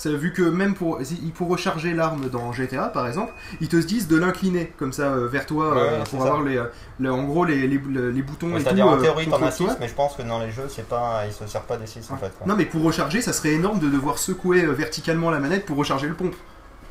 [0.06, 1.00] Vu que même pour,
[1.36, 3.32] pour recharger l'arme dans GTA par exemple,
[3.62, 6.28] ils te se disent de l'incliner comme ça euh, vers toi Ouais, euh, pour ça.
[6.28, 6.66] avoir les, euh,
[7.00, 8.64] le- en gros les, les, les boutons Ouais, et tout.
[8.64, 9.76] C'est-à-dire en théorie, t'en as 6, toi.
[9.80, 12.10] mais je pense que dans les jeux, c'est pas, ils se servent pas des 6
[12.12, 12.32] en fait.
[12.38, 12.48] quoi.
[12.48, 16.08] Non mais pour recharger, ça serait énorme de devoir secouer verticalement la manette pour recharger
[16.08, 16.36] le pompe.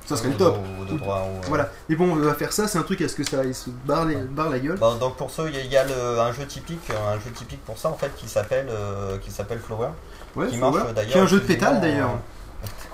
[0.07, 0.59] Ça serait Ou le top.
[0.81, 1.71] ou de droit, ou- Voilà.
[1.89, 3.71] Mais bon, on va faire ça, c'est un truc à ce que ça il se
[3.85, 4.77] barre, les- barre la gueule.
[4.79, 7.15] Bon, donc pour ceux, il y a, il y a le- un jeu typique, un
[7.21, 9.89] jeu typique pour ça en fait qui s'appelle euh, qui s'appelle Flower,
[10.35, 11.13] Ouais, qui marche d'ailleurs.
[11.13, 12.11] Qui est un jeu de pétale d'ailleurs.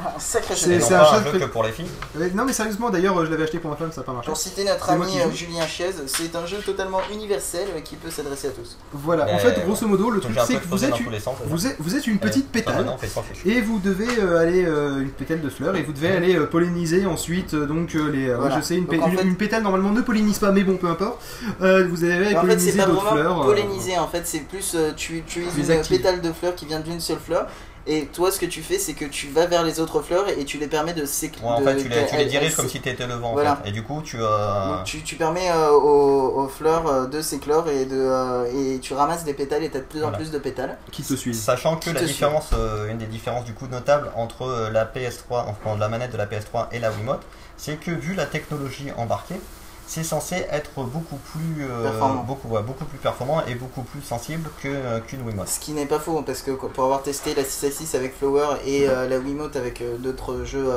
[0.01, 0.95] Un sacré C'est- jeu.
[0.95, 1.89] un un de jeu que pour les filles.
[2.21, 4.13] Euh, Non mais sérieusement, d'ailleurs, euh, je l'avais acheté pour ma femme, ça n'a pas
[4.13, 4.29] marché.
[4.29, 8.47] Pour citer notre ami euh, Julien Chiez, c'est un jeu totalement universel qui peut s'adresser
[8.49, 8.77] à tous.
[8.93, 9.27] Voilà.
[9.35, 11.35] En fait, grosso modo, le truc c'est que vous êtes, une- tous les sens.
[11.45, 12.87] vous êtes, vous êtes une petite pétale.
[13.01, 13.45] Fait sans fiche.
[13.45, 16.47] Et vous devez euh, aller euh, une pétale de fleurs et vous devez aller euh,
[16.47, 18.29] polliniser ensuite euh, donc euh, les.
[18.29, 18.57] euh, Voilà.
[18.61, 20.63] Je sais une, Donc, pé- en une- fait- une pétale normalement ne pollinise pas mais
[20.63, 21.21] bon peu importe.
[21.61, 23.41] Euh, vous allez en polliniser d'autres fleurs.
[23.45, 27.19] polliniser, en fait, c'est plus tu utilises une pétale de fleurs qui vient d'une seule
[27.19, 27.47] fleur.
[27.91, 30.45] Et toi, ce que tu fais, c'est que tu vas vers les autres fleurs et
[30.45, 31.47] tu les permets de s'éclater.
[31.47, 33.31] Ouais, en fait, tu les, tu les diriges comme si tu étais le vent.
[33.31, 33.57] en Voilà.
[33.57, 33.71] fait.
[33.71, 34.19] Et du coup, tu.
[34.21, 38.45] euh, Donc tu, tu permets euh, aux, aux fleurs euh, de s'éclore et, de, euh,
[38.75, 40.77] et tu ramasses des pétales et t'as de plus en plus de pétales.
[40.93, 41.35] qui te suivent.
[41.35, 45.47] Sachant que Qui la différence, euh, une des différences du coup notables entre la PS3,
[45.49, 47.23] enfin la manette de la PS3 et la Wiimote,
[47.57, 49.41] c'est que vu la technologie embarquée,
[49.89, 52.23] c'est censé être beaucoup plus, euh, Performant.
[52.23, 55.49] beaucoup, ouais, beaucoup plus performant et beaucoup plus sensible que, euh, qu'une Wiimote.
[55.49, 58.17] Ce qui n'est pas faux, parce que pour avoir testé la 6 à 6 avec
[58.17, 60.71] Flower et euh, la Wiimote avec d'autres jeux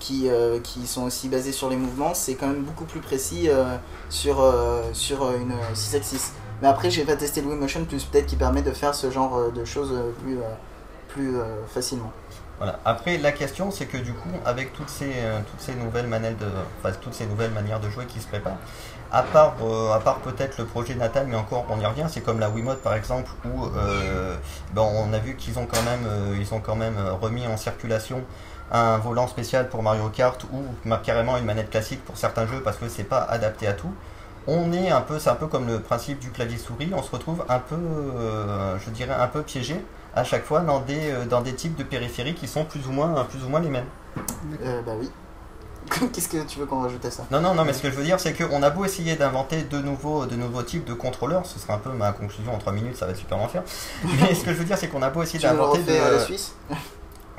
[0.00, 3.48] qui, euh, qui sont aussi basés sur les mouvements, c'est quand même beaucoup plus précis
[3.48, 3.76] euh,
[4.08, 6.32] sur, euh, sur une 6 à 6.
[6.62, 9.10] Mais après, j'ai pas testé le Wii Motion Plus, peut-être qui permet de faire ce
[9.10, 10.38] genre de choses plus,
[11.08, 11.34] plus
[11.68, 12.12] facilement.
[12.60, 12.78] Voilà.
[12.84, 16.46] Après, la question, c'est que du coup, avec toutes ces, euh, toutes ces nouvelles de,
[16.78, 18.58] enfin toutes ces nouvelles manières de jouer qui se préparent,
[19.10, 22.20] À part, euh, à part peut-être le projet Natal, mais encore on y revient, c'est
[22.20, 24.36] comme la Wiimote par exemple, où euh,
[24.74, 26.06] ben, on a vu qu'ils ont quand même,
[26.38, 28.22] ils ont quand même remis en circulation
[28.70, 30.62] un volant spécial pour Mario Kart ou
[31.02, 33.92] carrément une manette classique pour certains jeux parce que c'est pas adapté à tout.
[34.46, 37.10] On est un peu, c'est un peu comme le principe du clavier souris, on se
[37.10, 37.78] retrouve un peu,
[38.84, 39.82] je dirais un peu piégé
[40.14, 42.92] à chaque fois dans des, euh, dans des types de périphéries qui sont plus ou
[42.92, 43.86] moins, plus ou moins les mêmes.
[44.62, 45.10] Euh, bah oui.
[46.12, 47.24] Qu'est-ce que tu veux qu'on rajoute à ça?
[47.30, 49.62] Non, non, non, mais ce que je veux dire, c'est qu'on a beau essayer d'inventer
[49.62, 52.72] de nouveaux, de nouveaux types de contrôleurs, ce sera un peu ma conclusion en 3
[52.72, 53.62] minutes, ça va être super faire.
[54.20, 56.24] Mais ce que je veux dire, c'est qu'on a beau essayer d'inventer à la de,
[56.24, 56.54] Suisse?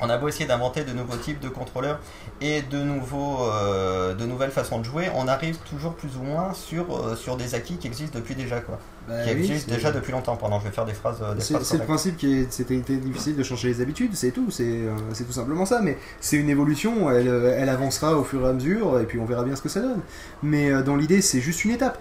[0.00, 2.00] On a beau essayer d'inventer de nouveaux types de contrôleurs
[2.40, 6.54] et de, nouveaux, euh, de nouvelles façons de jouer, on arrive toujours plus ou moins
[6.54, 8.78] sur, euh, sur des acquis qui existent depuis déjà, quoi.
[9.08, 10.36] Bah qui oui, existent déjà depuis longtemps.
[10.36, 11.18] Pardon, je vais faire des phrases.
[11.22, 14.30] euh, des C'est c'est le principe qui est, c'était difficile de changer les habitudes, c'est
[14.30, 15.80] tout, c'est euh, c'est tout simplement ça.
[15.80, 19.24] Mais c'est une évolution, elle, elle avancera au fur et à mesure, et puis on
[19.24, 20.00] verra bien ce que ça donne.
[20.42, 21.98] Mais dans l'idée, c'est juste une étape.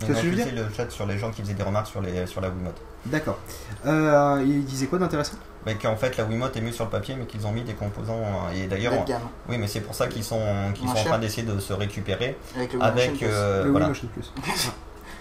[0.00, 2.40] Je dire sais le chat sur les gens qui faisaient des remarques sur, les, sur
[2.40, 2.80] la Wiimote.
[3.06, 3.38] D'accord.
[3.86, 5.36] Euh, il disait quoi d'intéressant?
[5.66, 7.74] Mais qu'en fait, la Wiimote est mieux sur le papier, mais qu'ils ont mis des
[7.74, 8.20] composants.
[8.20, 9.22] euh, Et d'ailleurs, Bas de gamme.
[9.48, 10.40] oui, mais c'est pour ça qu'ils sont,
[10.74, 13.22] qu'ils sont en train d'essayer de se récupérer Avec le avec.
[13.22, 13.86] Euh, Le voilà.
[13.86, 14.32] Wii Motion Plus.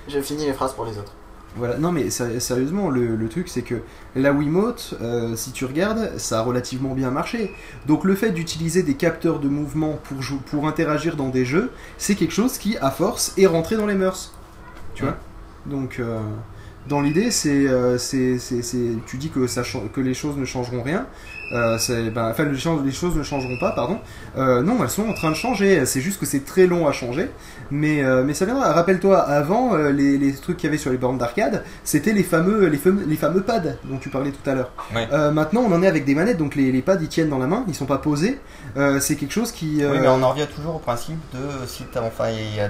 [0.07, 1.13] J'ai fini les phrases pour les autres.
[1.55, 3.81] Voilà, non mais sé- sérieusement, le, le truc c'est que
[4.15, 7.51] la Wiimote, euh, si tu regardes, ça a relativement bien marché.
[7.87, 10.17] Donc le fait d'utiliser des capteurs de mouvement pour,
[10.51, 13.95] pour interagir dans des jeux, c'est quelque chose qui, à force, est rentré dans les
[13.95, 14.33] mœurs.
[14.93, 15.15] Tu vois?
[15.65, 16.19] Donc, euh,
[16.87, 18.37] dans l'idée, c'est, euh, c'est,
[19.05, 21.05] tu dis que, ça, chan- que les choses ne changeront rien.
[21.53, 21.77] Euh,
[22.13, 23.99] ben, enfin, les, choses ne changeront pas, pardon.
[24.37, 25.85] Euh, non, elles sont en train de changer.
[25.85, 27.29] C'est juste que c'est très long à changer.
[27.71, 28.71] Mais, mais ça viendra.
[28.73, 32.67] Rappelle-toi, avant, les, les trucs qu'il y avait sur les bornes d'arcade, c'était les fameux,
[32.67, 34.71] les, fameux, les fameux pads dont tu parlais tout à l'heure.
[34.93, 35.07] Ouais.
[35.31, 37.47] Maintenant, on en est avec des manettes, donc les, les pads ils tiennent dans la
[37.47, 38.39] main, ils sont pas posés.
[38.99, 39.85] C'est quelque chose qui.
[39.85, 42.25] Oui, mais on en revient toujours au principe de si enfin,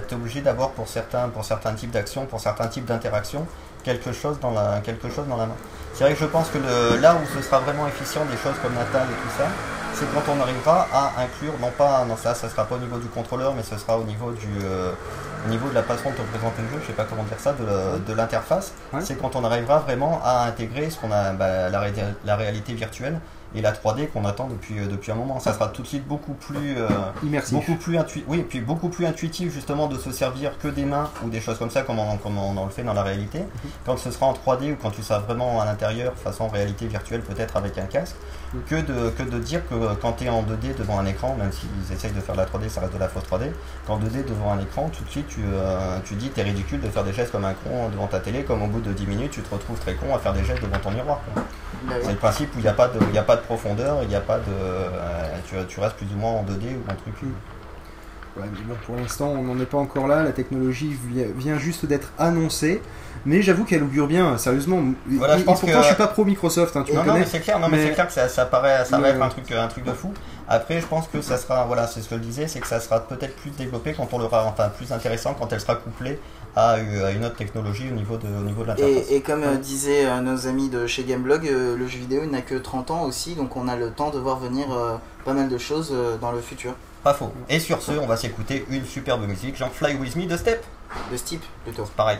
[0.07, 3.45] t'es obligé d'avoir pour certains, pour certains types d'actions, pour certains types d'interactions,
[3.88, 5.57] quelque chose dans la, quelque chose dans la main.
[5.93, 8.57] C'est vrai que je pense que le, là où ce sera vraiment efficient des choses
[8.61, 9.47] comme Natal et tout ça,
[9.97, 12.97] c'est quand on arrivera à inclure, non pas, non ça, ça sera pas au niveau
[12.99, 14.91] du contrôleur, mais ce sera au niveau du, euh,
[15.45, 17.39] au niveau de la façon de te présenter le jeu, je sais pas comment dire
[17.39, 17.65] ça, de,
[18.07, 18.73] de l'interface.
[18.93, 18.99] Ouais.
[19.03, 21.93] C'est quand on arrivera vraiment à intégrer ce qu'on a, bah, la, ré-
[22.25, 23.17] la réalité virtuelle
[23.56, 25.39] et la 3D qu'on attend depuis, euh, depuis un moment.
[25.39, 26.88] Ça sera tout de suite beaucoup plus, euh,
[27.24, 27.54] immersif.
[27.54, 30.86] beaucoup plus intuitif, oui, et puis beaucoup plus intuitif justement de se servir que des
[30.86, 33.43] mains ou des choses comme ça comme on, comme on le fait dans la réalité.
[33.86, 37.22] Quand ce sera en 3D ou quand tu seras vraiment à l'intérieur, façon réalité virtuelle
[37.22, 38.16] peut-être avec un casque,
[38.47, 38.47] Mhm.
[38.68, 41.52] Que de, que de dire que quand tu es en 2D devant un écran, même
[41.52, 43.52] s'ils essayent de faire de la 3D, ça reste de la fausse 3D,
[43.86, 46.88] qu'en 2D devant un écran, tout de suite tu, euh, tu dis t'es ridicule de
[46.89, 49.32] faire des gestes comme un con devant ta télé, comme au bout de 10 minutes
[49.32, 51.20] tu te retrouves très con à faire des gestes devant ton miroir.
[51.34, 51.43] quoi.
[51.89, 51.95] Bah.
[52.02, 54.08] C'est le principe où il n'y a, pas de- y a pas de profondeur, il
[54.10, 54.43] n'y a pas de.
[54.50, 57.16] euh, tu, tu restes plus ou moins en 2D ou un truc.
[58.38, 60.23] Ouais, mais bon, pour l'instant, on n'en est pas encore là.
[60.23, 62.81] La technologie vi- vient juste d'être annoncée.
[63.25, 64.79] Mais j'avoue qu'elle augure bien, sérieusement.
[65.07, 67.07] Voilà, je et pense pourtant, que- je suis pas pro Microsoft, hein, tu non, me
[67.07, 67.25] non, connais.
[67.25, 69.21] mais c'est clair, non, mais, mais- c'est clair que ça, ça paraît, ça va être
[69.21, 70.13] un truc, un truc de fou.
[70.47, 72.79] Après, je pense que ça sera, voilà, c'est ce que je disais, c'est que ça
[72.79, 76.19] sera peut-être plus développé quand on l'aura, enfin, plus intéressant quand elle sera couplée
[76.55, 79.09] à, euh, une autre technologie au niveau de, au niveau de l'interface.
[79.09, 82.21] Et, et comme euh, disaient euh, nos amis de chez Gameblog, euh, le jeu vidéo
[82.23, 84.95] il n'a que 30 ans aussi, donc on a le temps de voir venir euh,
[85.25, 86.73] pas mal de choses euh, dans le futur.
[87.08, 87.32] Pas faux.
[87.47, 90.62] Et sur ce, on va s'écouter une superbe musique, genre Fly With Me de Step.
[91.10, 91.86] De type plutôt.
[91.95, 92.18] Pareil.